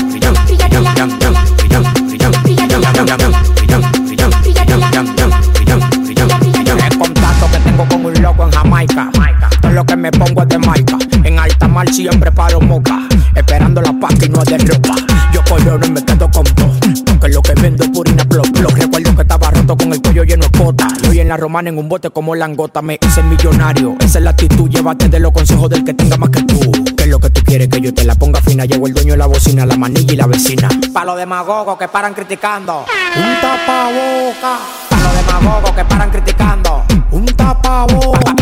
romana 21.44 21.68
en 21.68 21.78
un 21.78 21.90
bote 21.90 22.10
como 22.10 22.36
langota. 22.36 22.82
Me 22.82 22.98
hice 23.06 23.22
millonario. 23.22 23.98
Esa 24.00 24.20
es 24.20 24.24
la 24.24 24.30
actitud. 24.30 24.70
Llévate 24.70 25.10
de 25.10 25.20
los 25.20 25.34
consejos 25.34 25.70
del 25.70 25.84
que 25.84 25.94
tenga 25.94 26.16
más 26.16 26.30
que 26.30 26.42
tú. 26.44 26.58
¿Qué 26.96 27.04
es 27.04 27.10
lo 27.10 27.20
que 27.20 27.30
tú 27.32 27.42
quieres 27.44 27.68
que 27.68 27.82
yo 27.82 27.94
te 27.94 28.06
la 28.06 28.16
ponga 28.16 28.40
fina? 28.40 28.64
Llegó 28.64 28.88
el 28.88 28.94
dueño 28.94 29.12
de 29.12 29.18
la 29.18 29.26
bocina, 29.26 29.66
la 29.66 29.76
manilla 29.76 30.14
y 30.14 30.16
la 30.16 30.26
vecina. 30.26 30.70
Palo 30.94 31.18
demagogos 31.18 31.78
que 31.78 31.90
paran 31.90 32.14
criticando. 32.14 32.86
Un 33.18 33.42
tapaboca. 33.42 34.60
Palo 34.90 35.10
demagogos 35.18 35.72
que 35.72 35.84
paran 35.84 36.12
criticando. 36.12 36.84
Un 37.12 37.26
tapaboca. 37.26 38.36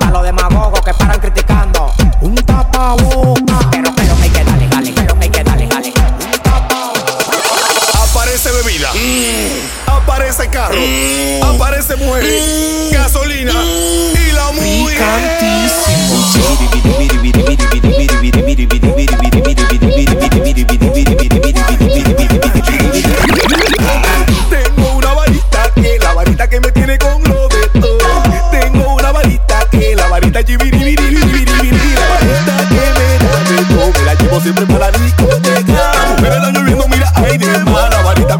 Palo 0.00 0.22
demagogos 0.22 0.80
que 0.80 0.94
paran 0.94 1.20
criticando. 1.20 1.92
Un 2.22 2.34
tapaboca. 2.36 3.58
Pero, 3.70 3.90
pero 3.94 4.16
me 4.16 4.30
queda 4.30 4.56
legal, 4.56 4.92
pero 4.96 5.16
me 5.16 5.28
queda 5.28 5.56
legal. 5.56 5.82
Aparece 8.02 8.50
bebida, 8.50 8.88
aparece 10.06 10.48
carro, 10.48 10.78
aparece 11.42 11.96
mujer, 11.96 12.24
gasolina 12.92 13.52
y 13.52 14.32
la 14.32 14.52
muy 14.52 14.94
Tengo 24.48 24.94
una 24.94 25.12
varita 25.12 25.70
que 25.74 25.98
la 25.98 26.14
varita 26.14 26.48
que 26.48 26.60
me 26.60 26.70
tiene 26.70 26.98
con 26.98 27.22
lo 27.24 27.48
de 27.48 27.68
todo. 27.80 27.98
Tengo 28.52 28.94
una 28.94 29.10
varita 29.10 29.68
que 29.70 29.96
la 29.96 30.06
varita 30.06 30.44
chibiribiribiribiribiri. 30.44 31.94
La 31.94 32.08
varita 32.14 32.68
que 32.68 32.84
me 32.94 33.18
da 33.26 33.42
de 33.42 33.64
todo. 33.74 33.92
Me 33.92 34.04
la 34.04 34.14
llevo 34.14 34.40
siempre 34.40 34.66
para 34.66 34.90
la 34.92 34.98
discoteca. 34.98 35.92
Las 35.94 36.10
mujeres 36.10 36.36
están 36.36 36.54
lloviendo, 36.54 36.88
mira, 36.88 37.12
ay, 37.16 37.38
de 37.38 37.58
más. 37.64 37.90
La 37.90 38.02
varita. 38.02 38.38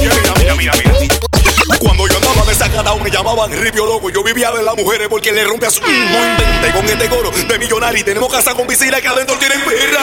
Mira, 0.00 0.54
mira, 0.56 0.72
mira. 0.72 0.72
Cuando 1.78 2.06
yo 2.08 2.14
estaba 2.18 2.44
desacada, 2.46 2.94
me 2.96 3.10
llamaban 3.10 3.52
Ripio 3.52 3.86
Loco. 3.86 4.10
Yo 4.10 4.22
vivía 4.22 4.50
de 4.52 4.62
las 4.62 4.76
mujeres 4.76 5.08
porque 5.08 5.32
le 5.32 5.44
rompía 5.44 5.68
millonario 7.96 8.04
Tenemos 8.04 8.32
casa 8.32 8.54
con 8.54 8.66
piscina 8.66 9.00
que 9.00 9.08
adentro 9.08 9.36
tienen 9.38 9.60
Ferrari 9.60 9.95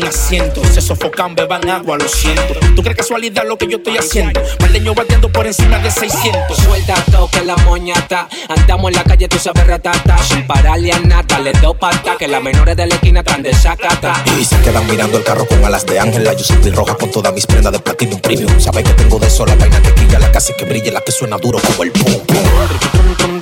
asiento. 0.00 0.62
Se 0.64 0.80
sofocan, 0.80 1.34
beban 1.34 1.68
agua, 1.68 1.98
lo 1.98 2.08
siento. 2.08 2.54
¿Tú 2.74 2.82
crees 2.82 2.96
casualidad 2.96 3.44
lo 3.46 3.58
que 3.58 3.66
yo 3.66 3.78
estoy 3.78 3.98
haciendo? 3.98 4.40
Maldeño 4.60 4.94
bateando 4.94 5.30
por 5.30 5.46
encima 5.46 5.78
de 5.78 5.90
600. 5.90 6.56
Suelta 6.56 6.94
toque 7.10 7.44
la 7.44 7.56
moñata. 7.58 8.28
Andamos 8.48 8.90
en 8.90 8.96
la 8.96 9.04
calle, 9.04 9.28
tú 9.28 9.38
sabes 9.38 9.66
ratata. 9.66 10.16
Sin 10.18 10.46
pararle 10.46 10.92
a 10.92 11.00
nata, 11.00 11.38
le 11.40 11.52
doy 11.52 11.74
pata. 11.74 12.16
Que 12.18 12.28
las 12.28 12.42
menores 12.42 12.76
de 12.76 12.86
la 12.86 12.94
esquina 12.94 13.20
están 13.20 13.42
de 13.42 13.52
sacata. 13.52 14.22
Y 14.40 14.44
se 14.44 14.58
quedan 14.60 14.86
mirando 14.86 15.18
el 15.18 15.24
carro 15.24 15.46
con 15.46 15.64
alas 15.64 15.84
de 15.84 15.98
ángel. 15.98 16.24
La 16.24 16.32
yo 16.32 16.44
siempre 16.44 16.70
roja 16.70 16.94
con 16.94 17.10
todas 17.10 17.34
mis 17.34 17.46
prendas 17.46 17.72
de 17.72 17.80
platino 17.80 18.18
premium. 18.18 18.58
Sabes 18.60 18.84
que 18.84 18.94
tengo 18.94 19.18
de 19.18 19.26
eso 19.26 19.44
la 19.44 19.56
vaina 19.56 19.82
que 19.82 19.92
quilla, 19.94 20.18
la 20.18 20.30
casi 20.32 20.54
que 20.54 20.64
brilla, 20.64 20.92
la 20.92 21.00
que 21.00 21.12
suena 21.12 21.36
duro 21.36 21.58
como 21.60 21.82
el 21.82 21.90
pum 21.90 22.12
pum. 22.26 23.41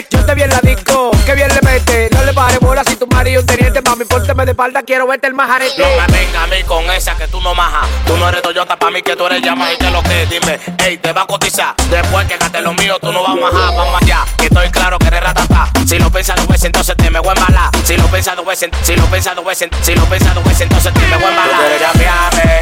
tu 3.01 3.07
marido 3.07 3.39
es 3.39 3.49
un 3.49 3.55
teniente. 3.55 3.81
Mami, 3.81 4.05
pónteme 4.05 4.45
de 4.45 4.51
espalda, 4.51 4.83
quiero 4.83 5.07
verte 5.07 5.25
el 5.25 5.33
majarete. 5.33 5.81
No 5.81 5.87
me 5.87 6.19
venga 6.19 6.43
a 6.43 6.47
mí 6.47 6.63
con 6.67 6.87
esa 6.91 7.15
que 7.15 7.27
tú 7.27 7.41
no 7.41 7.55
majas. 7.55 7.89
Tú 8.05 8.15
no 8.15 8.29
eres 8.29 8.43
Toyota 8.43 8.77
pa' 8.77 8.91
mí 8.91 9.01
que 9.01 9.15
tú 9.15 9.25
eres 9.25 9.41
llama 9.41 9.73
y 9.73 9.77
que 9.77 9.89
lo 9.89 10.03
que 10.03 10.27
dime. 10.27 10.59
Ey, 10.85 10.99
te 10.99 11.11
va 11.11 11.23
a 11.23 11.25
cotizar. 11.25 11.73
Después 11.89 12.27
que 12.27 12.37
gaste 12.37 12.61
lo 12.61 12.75
mío, 12.75 12.97
tú 13.01 13.11
no 13.11 13.23
vas 13.23 13.31
a 13.31 13.35
majar. 13.35 13.75
Vamos 13.75 14.01
allá, 14.03 14.23
que 14.37 14.45
estoy 14.45 14.69
claro 14.69 14.99
que 14.99 15.07
eres 15.07 15.23
ratata. 15.23 15.71
Si 15.87 15.97
lo 15.97 16.11
piensas 16.11 16.35
dos 16.35 16.47
veces, 16.47 16.65
entonces 16.65 16.95
te 16.95 17.09
me 17.09 17.19
voy 17.19 17.29
a 17.29 17.33
embalar. 17.33 17.71
Si 17.83 17.97
lo 17.97 18.05
piensas 18.05 18.35
dos 18.35 18.45
veces, 18.45 18.69
si 18.83 18.95
lo 18.95 19.05
piensas 19.07 19.35
dos 19.35 19.45
veces, 19.45 19.69
si 19.81 19.95
lo 19.95 20.05
piensas 20.05 20.35
dos 20.35 20.43
veces, 20.43 20.61
entonces 20.61 20.93
te 20.93 20.99
me 20.99 21.15
voy 21.15 21.25
a 21.25 21.29
embalar. 21.29 21.61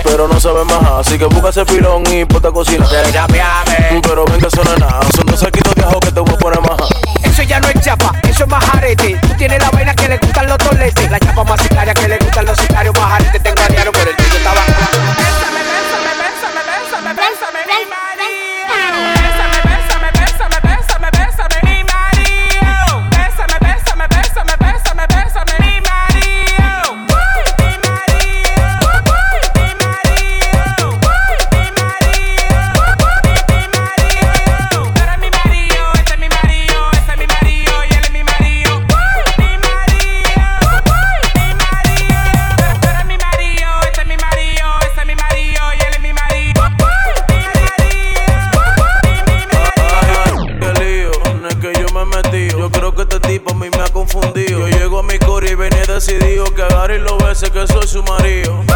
Pero 0.03 0.27
no 0.29 0.39
sabes 0.39 0.65
majar, 0.65 1.01
así 1.01 1.17
que 1.17 1.25
busca 1.25 1.49
ese 1.49 1.65
pilón 1.65 2.03
y 2.13 2.23
ponte 2.23 2.47
a 2.47 2.51
cocina. 2.51 2.85
quieres 2.87 3.11
chapearme. 3.11 4.01
Pero 4.01 4.23
ven 4.23 4.39
que 4.39 4.47
eso 4.47 4.63
no 4.63 4.73
es 4.73 4.79
nada. 4.79 5.01
Son 5.13 5.25
dos 5.25 5.39
saquitos 5.41 5.75
de 5.75 5.83
ajo 5.83 5.99
que 5.99 6.13
te 6.13 6.21
voy 6.21 6.33
a 6.33 6.37
poner 6.37 6.61
majar. 6.61 6.87
Eso 7.25 7.43
ya 7.43 7.59
no 7.59 7.67
es 7.67 7.81
chapa, 7.81 8.13
eso 8.23 8.43
es 8.43 8.49
majarete. 8.49 9.19
Le 10.09 10.17
gustan 10.17 10.47
los 10.47 10.57
toletes. 10.57 11.11
La 11.11 11.19
chapa 11.19 11.43
más 11.43 11.61
sicaria 11.61 11.93
que 11.93 12.07
le 12.07 12.18
marido. 58.09 58.68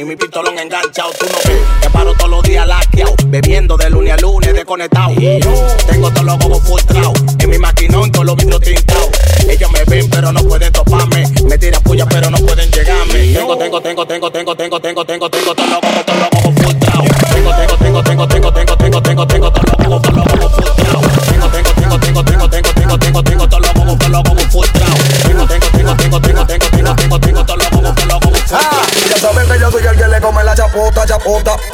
Y 0.00 0.04
mi 0.04 0.16
pistolón 0.16 0.58
enganchado. 0.58 1.10
Tú 1.18 1.26
no 1.26 1.38
ves, 1.44 1.62
que 1.82 1.90
paro 1.90 2.14
todos 2.14 2.30
los 2.30 2.42
días 2.42 2.66
laqueado, 2.66 3.14
bebiendo 3.26 3.76
de 3.76 3.90
lunes 3.90 4.12
a 4.12 4.16
lunes 4.18 4.54
desconectado. 4.54 5.14
Tengo 5.14 6.10
todos 6.10 6.24
los 6.24 6.38
gogos 6.38 6.62
full 6.62 6.80
trao, 6.82 7.12
en 7.38 7.50
mi 7.50 7.58
maquinón 7.58 8.10
todos 8.12 8.26
los 8.26 8.36
vidrios 8.36 8.60
tintados. 8.60 9.10
Ellos 9.48 9.70
me 9.72 9.84
ven 9.84 10.08
pero 10.10 10.32
no 10.32 10.42
pueden 10.44 10.72
toparme, 10.72 11.24
me 11.44 11.58
tiran 11.58 11.82
puya 11.82 12.06
pero 12.06 12.30
no 12.30 12.38
pueden 12.38 12.70
llegarme. 12.70 13.32
Tengo, 13.32 13.56
tengo, 13.56 13.80
tengo, 13.80 14.06
tengo, 14.06 14.30
tengo, 14.30 14.56
tengo, 14.56 14.80
tengo, 14.80 15.04
tengo, 15.04 15.30
tengo 15.30 15.30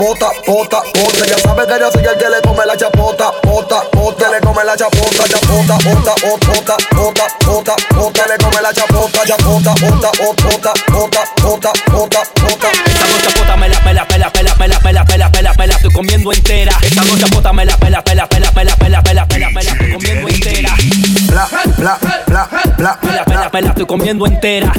pota, 0.04 0.30
pota, 0.44 0.82
pota. 0.92 1.26
Ya 1.26 1.38
saben 1.38 1.66
que 1.66 1.78
yo 1.80 1.90
soy 1.90 2.04
el 2.04 2.18
que 2.18 2.28
le 2.28 2.40
come 2.42 2.66
la 2.66 2.76
chapota, 2.76 3.32
pota, 3.42 3.82
pota. 3.90 4.30
Le 4.30 4.40
come 4.40 4.64
la 4.64 4.76
chapota, 4.76 5.24
chapota, 5.28 5.74
ota, 5.92 6.14
ota, 6.28 6.52
ota, 6.58 6.76
ota, 7.00 7.26
ota, 7.48 7.74
ota, 7.98 8.26
le 8.26 8.36
come 8.38 8.60
la 8.60 8.72
chapota, 8.72 9.20
chapota, 9.26 9.72
ota, 9.72 10.10
ota, 10.28 10.50
ota, 10.52 10.72
ota, 10.94 11.22
ota, 11.44 11.72
ota, 11.94 12.22
ota. 12.52 12.68
Esa 12.86 13.06
dos 13.08 13.22
chapotas 13.22 13.58
me 13.58 13.68
la 13.68 13.80
pela, 13.80 14.04
pela, 14.06 14.30
pela, 14.30 14.54
pela, 14.54 14.78
pela, 14.80 15.04
pela, 15.04 15.30
pela, 15.30 15.54
pela, 15.54 15.74
estoy 15.74 15.92
comiendo 15.92 16.32
entera. 16.32 16.76
Esa 16.82 17.02
dos 17.04 17.18
chapotas 17.18 17.54
me 17.54 17.64
la 17.64 17.76
pela, 17.78 18.02
pela, 18.02 18.26
pela, 18.26 18.43
Pela, 23.54 23.60
pela, 23.60 23.68
estoy 23.70 23.86
comiendo 23.86 24.26
entera. 24.26 24.72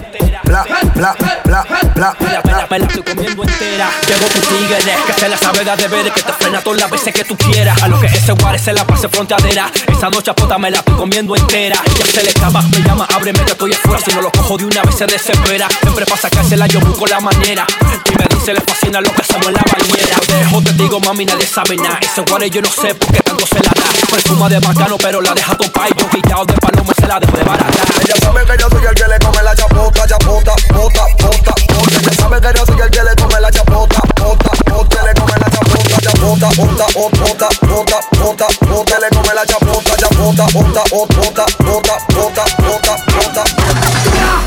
bla, 0.44 0.66
bla, 0.96 1.16
bla, 1.46 1.66
bla. 1.96 2.14
Pela, 2.14 2.42
pela, 2.42 2.68
pela, 2.68 2.86
estoy 2.88 3.04
comiendo 3.04 3.44
entera. 3.44 3.90
Llegó 4.06 4.26
tu 4.28 4.40
tigre, 4.42 4.98
que 5.08 5.14
se 5.14 5.30
la 5.30 5.38
sabe 5.38 5.64
de 5.64 5.76
deberes, 5.78 6.12
que 6.12 6.22
te 6.22 6.34
frena 6.34 6.62
todas 6.62 6.82
las 6.82 6.92
veces 6.92 7.14
que 7.14 7.24
tú 7.24 7.38
quieras. 7.38 7.82
A 7.82 7.88
lo 7.88 8.02
que 8.02 8.08
ese 8.08 8.34
guare 8.34 8.60
se 8.60 8.74
la 8.74 8.86
pase 8.86 9.08
fronteadera. 9.08 9.72
Esa 9.88 10.10
dos 10.10 10.24
chapotas 10.24 10.60
me 10.60 10.70
la 10.72 10.80
estoy 10.80 10.96
comiendo 10.96 11.38
entera. 11.38 11.78
Ya 11.98 12.06
se 12.06 12.24
le 12.24 12.32
acaba, 12.32 12.62
me 12.64 12.80
llama, 12.80 13.08
ábreme 13.16 13.40
que 13.46 13.52
estoy 13.52 13.72
afuera. 13.72 14.02
Si 14.04 14.12
no 14.12 14.22
lo 14.22 14.32
cojo 14.32 14.58
de 14.58 14.66
una 14.66 14.82
vez 14.82 14.96
se 14.96 15.06
desespera. 15.06 15.70
Siempre 15.82 16.06
pasa 16.06 16.30
que 16.30 16.58
la 16.58 16.68
yo 16.68 16.82
busco 16.82 17.08
la 17.08 17.22
manera. 17.22 17.66
Y 18.12 18.18
me 18.18 18.26
dice 18.36 18.54
le 18.54 18.60
fascina 18.60 19.00
lo 19.00 19.10
que 19.14 19.22
hacemos 19.22 19.48
en 19.48 19.54
la 19.54 19.64
bañera. 19.72 20.18
Dejo 20.28 20.62
te 20.62 20.74
digo, 20.74 21.00
mami, 21.00 21.24
nadie 21.26 21.48
sabe 21.48 21.78
nada. 21.78 22.00
Ese 22.02 22.22
guare 22.22 22.50
yo 22.50 22.62
no 22.62 22.70
sé 22.70 22.94
por 22.94 23.10
qué 23.14 23.22
tanto 23.22 23.46
se 23.48 23.56
la 23.56 23.72
da. 23.74 23.86
Perfuma 24.12 24.50
de 24.50 24.60
bacano, 24.60 24.98
pero 24.98 25.22
la 25.22 25.34
deja 25.34 25.56
topar. 25.56 25.88
Yo 25.96 26.10
quitado 26.10 26.46
de 26.46 26.54
paloma 26.56 26.94
se 26.94 27.08
la 27.08 27.20
dejo 27.22 27.38
de 27.38 27.44
barata. 27.44 27.84
Ella 28.04 28.16
sabe 28.22 28.46
que 28.46 28.65
yo 28.70 28.78
soy 28.78 28.88
el 28.88 28.96
que 28.96 29.08
le 29.08 29.20
come 29.20 29.44
la 29.44 29.56
chapota, 29.56 30.08
chapota, 30.08 30.54
pota, 30.74 31.06
pota, 31.18 31.54
pota. 31.68 32.00
Ella 32.00 32.14
sabe 32.18 32.42
que 32.42 32.58
yo 32.58 32.66
soy 32.66 32.82
el 32.82 32.90
que 32.90 33.04
le 33.04 33.16
come 33.16 33.40
la 33.40 33.52
chapota, 33.52 34.02
pota, 34.16 34.52
pota, 34.66 35.04
le 35.04 35.14
come 35.14 35.34
la 35.40 35.50
chapota, 35.50 36.02
chapota, 36.02 36.50
pota, 36.50 36.86
pota, 36.94 37.50
pota, 37.62 38.00
pota, 38.12 38.48
pota, 38.68 39.00
le 39.00 39.10
come 39.10 39.34
la 39.34 39.46
chapota, 39.46 39.98
chapota, 39.98 40.46
pota, 40.48 40.84
pota, 40.90 41.46
pota, 41.58 41.96
pota, 42.08 42.46
pota, 42.58 42.96
pota. 43.06 43.44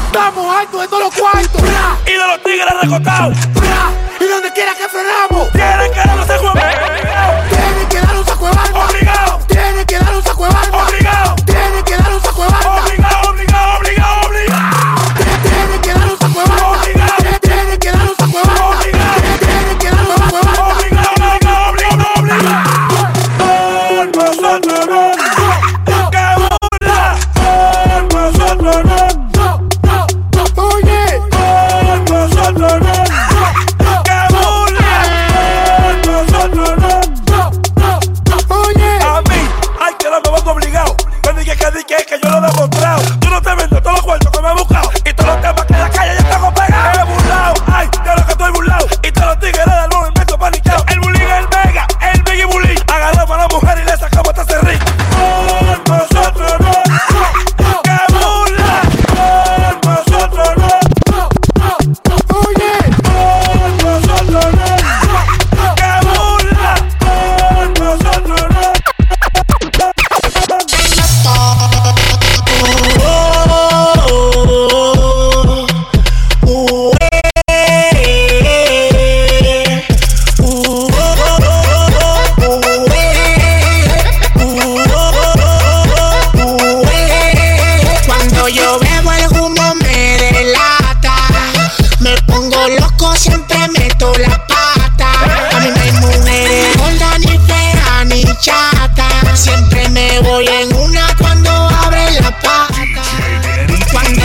Estamos 0.07 0.57
altos 0.57 0.81
de 0.81 0.89
todos 0.89 1.03
los 1.05 1.15
cuartos. 1.15 1.63
Y 2.07 2.13
de 2.13 2.27
los 2.27 2.43
tigres 2.43 2.75
recostados. 2.83 3.39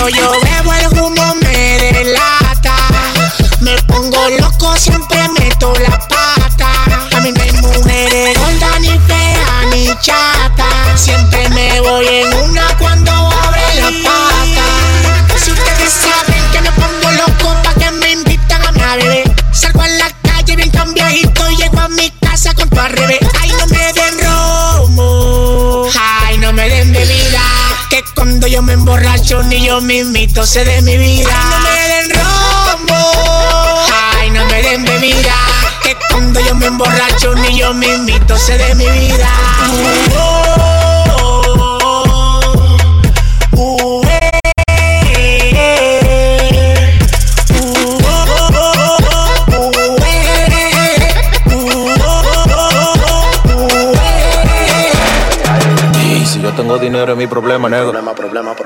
know 0.04 0.10
you're 0.10 0.53
yo 29.64 29.80
mismito 29.82 30.46
sé 30.46 30.66
de 30.66 30.82
mi 30.82 30.98
vida. 30.98 31.30
Ay, 31.32 31.50
no 31.50 31.60
me 31.64 31.88
den 31.88 32.10
romo. 32.20 33.02
Ay, 34.20 34.30
no 34.32 34.46
me 34.46 34.62
den 34.62 34.84
bebida. 34.84 35.36
Que 35.82 35.96
cuando 36.12 36.40
yo 36.42 36.56
me 36.56 36.68
emborracho 36.68 37.34
ni 37.36 37.58
yo 37.58 37.74
mismito 37.74 38.38
sé 38.38 38.58
de 38.58 38.76
mi 38.76 38.90
vida. 38.90 39.30
Y 56.06 56.26
si 56.26 56.42
yo 56.42 56.52
tengo 56.54 56.78
dinero 56.78 57.14
es 57.14 57.18
mi 57.18 57.28
problema, 57.28 57.70
negro. 57.70 57.92
Problema, 57.92 58.14
problema, 58.14 58.54
problema. 58.56 58.63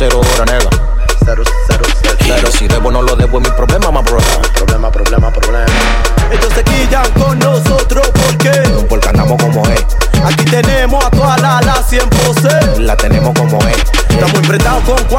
Cero 0.00 0.18
horas, 0.18 0.46
nega. 0.50 0.70
Cero, 1.26 1.42
cero, 1.66 1.84
cero, 1.92 2.16
cero. 2.22 2.34
Pero 2.36 2.50
si 2.50 2.66
debo 2.66 2.90
no 2.90 3.02
lo 3.02 3.14
debo 3.16 3.38
es 3.38 3.50
mi 3.50 3.54
problema, 3.54 3.90
más 3.90 4.02
problema, 4.02 4.49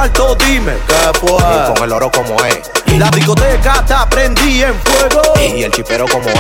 cuarto, 0.02 0.36
dime 0.48 0.74
qué 0.88 0.94
Y 1.14 1.18
fue. 1.20 1.74
con 1.76 1.84
el 1.84 1.92
oro 1.92 2.12
como 2.12 2.36
es. 2.46 2.72
La 2.98 3.10
discoteca 3.12 3.76
está 3.76 4.10
prendida 4.10 4.70
en 4.70 4.76
fuego. 4.76 5.22
Y 5.40 5.64
el 5.64 5.72
chipero 5.72 6.06
como 6.08 6.28
es. 6.28 6.34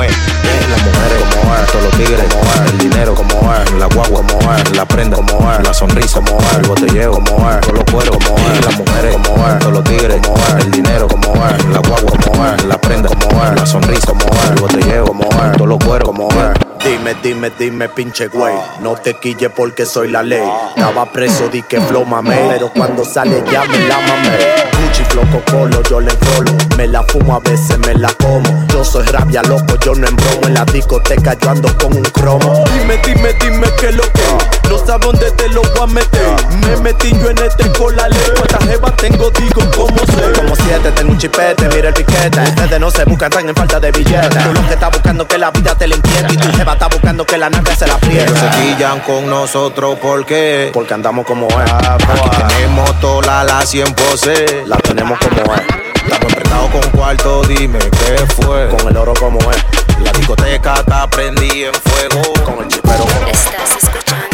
Las 0.70 0.84
mujeres 0.84 1.24
como 1.30 1.56
es. 1.56 1.68
Todos 1.72 1.84
los 1.86 1.94
tigres 1.94 2.34
como 2.34 2.44
es. 2.44 2.72
El 2.72 2.78
dinero 2.80 3.14
como 3.14 3.54
es. 3.54 3.72
La 3.74 3.86
guagua 3.86 4.24
como 4.24 4.54
es. 4.56 4.76
La 4.76 4.86
prenda 4.86 5.16
como 5.18 5.52
es. 5.52 5.64
La 5.64 5.74
sonrisa 5.74 6.20
como 6.22 6.40
es. 6.40 6.54
El 6.58 6.68
botelleo 6.68 7.12
como 7.12 7.50
es. 7.52 7.62
Todos 7.62 7.74
los 7.76 7.84
cueros 7.86 8.18
como 8.26 8.38
es. 8.40 8.66
Las 8.66 8.78
mujeres 8.78 9.16
como 9.16 9.48
es. 9.48 9.60
Todos 9.60 9.74
los 9.74 9.84
tigres 9.84 10.20
como 10.26 10.38
es. 10.38 10.66
El 10.66 10.72
dinero 10.72 11.08
como 11.08 11.34
es. 11.48 11.66
La 11.66 11.80
guagua 11.80 12.12
como 12.20 12.46
es. 12.48 12.64
La 12.66 12.78
prenda 12.82 13.10
como 13.10 13.46
es. 13.46 13.52
La 13.60 13.66
sonrisa 13.66 14.08
como 14.08 14.26
es. 14.26 14.50
El 14.50 14.56
botelleo 14.56 15.06
como 15.06 15.24
es. 15.24 15.52
Todos 15.58 15.68
los 15.70 15.80
cueros 15.80 16.10
como 16.10 16.30
es. 16.30 16.71
Dime, 16.84 17.16
dime, 17.22 17.52
dime, 17.60 17.90
pinche 17.90 18.28
güey. 18.28 18.56
No 18.80 18.96
te 18.96 19.14
quille 19.14 19.52
porque 19.52 19.86
soy 19.86 20.10
la 20.10 20.24
ley. 20.24 20.42
Estaba 20.76 21.06
preso, 21.12 21.48
di 21.48 21.62
que 21.62 21.80
flow 21.80 22.06
mamé. 22.06 22.48
Pero 22.50 22.70
cuando 22.70 23.06
sale 23.06 23.44
ya 23.52 23.64
me 23.66 23.80
la 23.88 24.00
mamé. 24.00 24.38
Gucci, 24.82 25.04
floco, 25.06 25.44
colo, 25.52 25.84
yo 25.84 26.00
le 26.00 26.12
enrolo. 26.12 26.58
Me 26.78 26.88
la 26.88 27.04
fumo, 27.04 27.36
a 27.36 27.40
veces 27.40 27.78
me 27.86 27.94
la 27.94 28.12
como. 28.16 28.66
Yo 28.70 28.84
soy 28.84 29.06
rabia, 29.06 29.44
loco, 29.44 29.76
yo 29.86 29.94
no 29.94 30.08
embromo. 30.08 30.48
En 30.48 30.56
la 30.56 30.66
discoteca 30.66 31.36
yo 31.40 31.52
ando 31.52 31.70
con 31.78 31.96
un 31.96 32.04
cromo. 32.04 32.64
Dime, 32.74 32.98
dime, 33.06 33.34
dime 33.40 33.68
qué 33.80 33.92
lo 33.92 34.04
que. 34.14 34.22
No 34.68 34.78
sabes 34.80 35.06
dónde 35.06 35.30
te 35.32 35.50
lo 35.50 35.62
voy 35.62 35.84
a 35.84 35.86
meter. 35.86 36.22
Me 36.66 36.78
metí 36.78 37.12
yo 37.12 37.30
en 37.30 37.38
este 37.38 37.72
con 37.74 37.96
la. 37.96 38.08
Cuántas 38.36 38.68
jevas 38.68 38.96
tengo, 38.96 39.30
digo, 39.32 39.62
¿cómo 39.76 40.00
sé? 40.00 40.32
Como 40.36 40.56
siete, 40.56 40.92
tengo 40.94 41.12
un 41.12 41.18
chipete, 41.20 41.68
mira 41.76 41.90
el 41.90 41.94
piquete. 41.94 42.40
Ustedes 42.42 42.80
no 42.80 42.90
se 42.90 43.06
buscan, 43.06 43.32
están 43.32 43.50
en 43.50 43.56
falta 43.56 43.80
de 43.80 43.92
billetes. 43.92 44.44
Tú 44.44 44.54
lo 44.54 44.68
que 44.68 44.74
estás 44.74 44.90
buscando 44.92 45.28
que 45.28 45.38
la 45.38 45.52
vida 45.52 45.76
te 45.76 45.88
la 45.88 45.96
inquiete. 45.96 46.34
Y 46.34 46.38
tu 46.38 46.52
jeva 46.54 46.71
está 46.74 46.88
buscando 46.88 47.26
que 47.26 47.38
la 47.38 47.50
nave 47.50 47.76
se 47.76 47.88
la. 47.88 47.98
Ellos 48.10 48.38
se 48.38 48.50
quillan 48.62 49.00
con 49.02 49.30
nosotros 49.30 49.98
porque 50.02 50.70
Porque 50.74 50.94
andamos 50.94 51.26
como 51.26 51.48
es. 51.48 51.72
aquí 51.72 52.30
tenemos 52.48 53.00
toda 53.00 53.44
la 53.44 53.66
100 53.66 53.94
pose. 53.94 54.64
La 54.66 54.78
tenemos 54.78 55.18
como 55.20 55.54
es. 55.56 55.62
Estamos 55.96 56.24
emprestados 56.34 56.70
con 56.72 56.82
cuarto, 56.92 57.42
dime 57.44 57.80
qué 57.80 58.26
fue. 58.42 58.68
Con 58.70 58.88
el 58.90 58.98
oro 58.98 59.14
como 59.14 59.40
es. 59.52 59.58
La 60.04 60.12
discoteca 60.14 60.74
está 60.76 61.08
prendida 61.08 61.68
en 61.70 61.74
fuego. 61.74 62.34
Con 62.44 62.64
el 62.64 62.68
chipero 62.68 62.98
como 63.06 63.28
es. 63.28 63.46
Estás 63.46 63.84
escuchando 63.84 64.31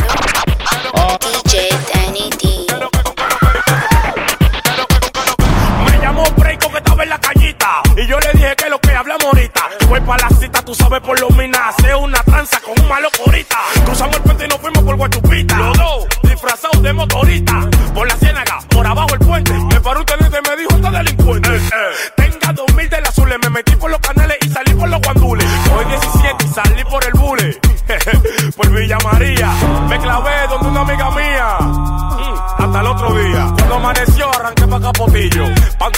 tú 10.68 10.76
sabes 10.76 10.99
por 10.99 11.18
lo 11.20 11.30
mina. 11.30 11.70
Hace 11.70 11.95
una 11.95 12.22
tranza 12.24 12.59
con 12.59 12.78
un 12.80 12.89
malo 12.89 13.07
corita. 13.24 13.57
Cruzamos 13.86 14.18
el 14.18 14.22
puente 14.22 14.45
y 14.45 14.47
nos 14.49 14.59
fuimos 14.59 14.84
por 14.84 14.95
Guachupita. 14.97 15.57
Los 15.57 15.78
dos 15.78 16.07
disfrazados 16.24 16.84
de 16.84 16.93
motorista. 16.93 17.70
Por 17.95 18.05
la 18.05 18.15
ciénaga, 18.18 18.59
por 18.70 18.86
abajo 18.86 19.13
el 19.13 19.20
puente. 19.20 19.53
Me 19.53 19.80
paró 19.80 20.01
un 20.01 20.05
teniente 20.05 20.38
y 20.38 20.49
me 20.49 20.57
dijo: 20.57 20.76
Está 20.76 20.91
delincuente. 20.91 21.49
Tenga 22.18 22.53
dos 22.53 22.74
mil 22.76 22.89
del 22.89 23.05
azules. 23.05 23.38
Me 23.41 23.49
metí 23.49 23.76
por 23.78 23.89
los 23.89 23.99
canales 24.01 24.38
y 24.41 24.49
salí 24.49 24.74
por 24.74 24.89
los 24.89 25.01
guandules. 25.01 25.47
Hoy 25.74 25.86
17 25.86 26.45
y 26.45 26.47
salí 26.49 26.84
por 26.84 27.05
el 27.05 27.13
bule. 27.13 27.59
por 28.57 28.70
Villa 28.70 28.97
María. 29.05 29.49
Me 29.88 29.97
clavé 29.99 30.47
donde 30.49 30.68
una 30.68 30.82
amiga 30.82 31.11
mía. 31.11 31.57
Mm, 31.61 32.63
hasta 32.63 32.80
el 32.82 32.88
otro 32.88 33.13
día. 33.13 33.53
Cuando 33.55 33.76
amaneció, 33.76 34.30
arranqué 34.36 34.68
pa' 34.68 34.82
Capotillo. 34.82 35.45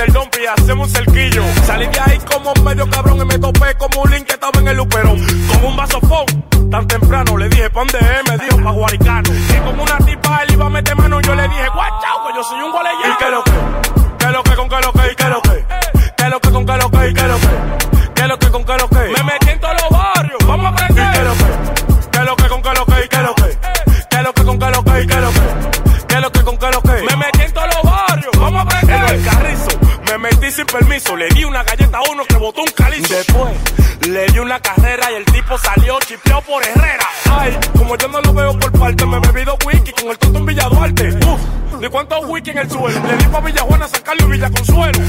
El 0.05 0.13
dompi, 0.13 0.39
hacemos 0.45 0.87
un 0.87 0.95
cerquillo. 0.95 1.43
Salí 1.65 1.85
de 1.87 1.99
ahí 1.99 2.17
como 2.19 2.53
medio 2.63 2.89
cabrón 2.89 3.08
y 3.08 3.08
topé 3.51 3.75
como 3.75 4.01
un 4.01 4.11
link 4.11 4.25
que 4.25 4.33
estaba 4.33 4.59
en 4.59 4.67
el 4.67 4.77
luperón. 4.77 5.19
Con 5.47 5.65
un 5.65 5.75
vasofón, 5.75 6.25
tan 6.69 6.87
temprano 6.87 7.37
le 7.37 7.49
dije, 7.49 7.69
¿pa' 7.69 7.79
dónde 7.79 7.97
es? 7.97 8.29
Me 8.29 8.37
dijo, 8.45 8.63
pa' 8.63 8.71
Guaricano. 8.71 9.29
Y 9.29 9.59
como 9.65 9.83
una 9.83 9.97
tipa, 9.97 10.43
él 10.43 10.53
iba 10.53 10.65
a 10.65 10.69
meter 10.69 10.95
mano, 10.95 11.21
yo 11.21 11.35
le 11.35 11.43
dije, 11.43 11.67
guachao, 11.73 12.27
que 12.27 12.35
yo 12.35 12.43
soy 12.43 12.61
un 12.61 12.71
goleyano. 12.71 13.18
El 42.61 42.69
suelo. 42.69 43.07
Le 43.07 43.17
di 43.17 43.25
pa' 43.25 43.39
Villa 43.39 43.61
Juana, 43.61 43.87
San 43.87 44.01
Carlos 44.01 44.27
y 44.27 44.31
Villa 44.31 44.49
Consuelo. 44.49 44.99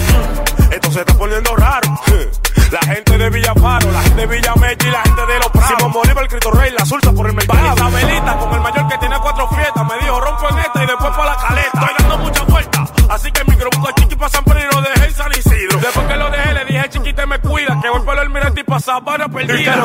Esto 0.70 0.92
se 0.92 1.00
está 1.00 1.14
poniendo 1.14 1.56
raro. 1.56 1.88
La 2.70 2.80
gente 2.82 3.18
de 3.18 3.30
Villa 3.30 3.52
Faro, 3.54 3.90
la 3.90 4.00
gente 4.02 4.20
de 4.20 4.26
Villa 4.28 4.54
Mechi 4.54 4.86
y 4.86 4.90
la 4.92 5.02
gente 5.02 5.26
de 5.26 5.38
Los 5.40 5.48
Prados. 5.48 5.74
Simón 5.76 5.92
Bolívar, 5.92 6.22
el 6.22 6.28
Cristo 6.30 6.52
Rey, 6.52 6.70
la 6.70 6.86
Sulsa 6.86 7.12
por 7.12 7.26
el 7.26 7.34
mercado. 7.34 7.74
Isabelita 7.74 8.36
con 8.38 8.54
el 8.54 8.60
mayor 8.60 8.86
que 8.86 8.98
tiene 8.98 9.16
cuatro 9.20 9.48
fiestas. 9.48 9.88
Me 9.88 9.98
dijo, 9.98 10.20
rompo 10.20 10.48
en 10.50 10.58
esta 10.60 10.84
y 10.84 10.86
después 10.86 11.10
pa' 11.10 11.26
la 11.26 11.36
caleta. 11.36 11.80
Estoy 11.80 11.94
dando 11.98 12.18
mucha 12.18 12.42
vuelta, 12.44 12.84
así 13.08 13.32
que 13.32 13.40
el 13.40 13.48
microbús 13.48 13.94
chiqui 13.96 14.14
pa' 14.14 14.28
San 14.28 14.44
Pedro 14.44 14.60
y 14.60 14.72
lo 14.72 14.82
dejé 14.82 15.04
en 15.04 15.14
San 15.14 15.32
Isidro. 15.32 15.78
Después 15.80 16.06
que 16.06 16.16
lo 16.16 16.30
dejé, 16.30 16.54
le 16.54 16.64
dije, 16.66 16.88
chiquita, 16.90 17.26
me 17.26 17.40
cuida, 17.40 17.76
que 17.82 17.88
voy 17.88 18.02
por 18.02 18.18
el 18.20 18.30
mirante 18.30 18.60
y 18.60 18.64
pa' 18.64 18.78
Sabana 18.78 19.28
perdida. 19.28 19.79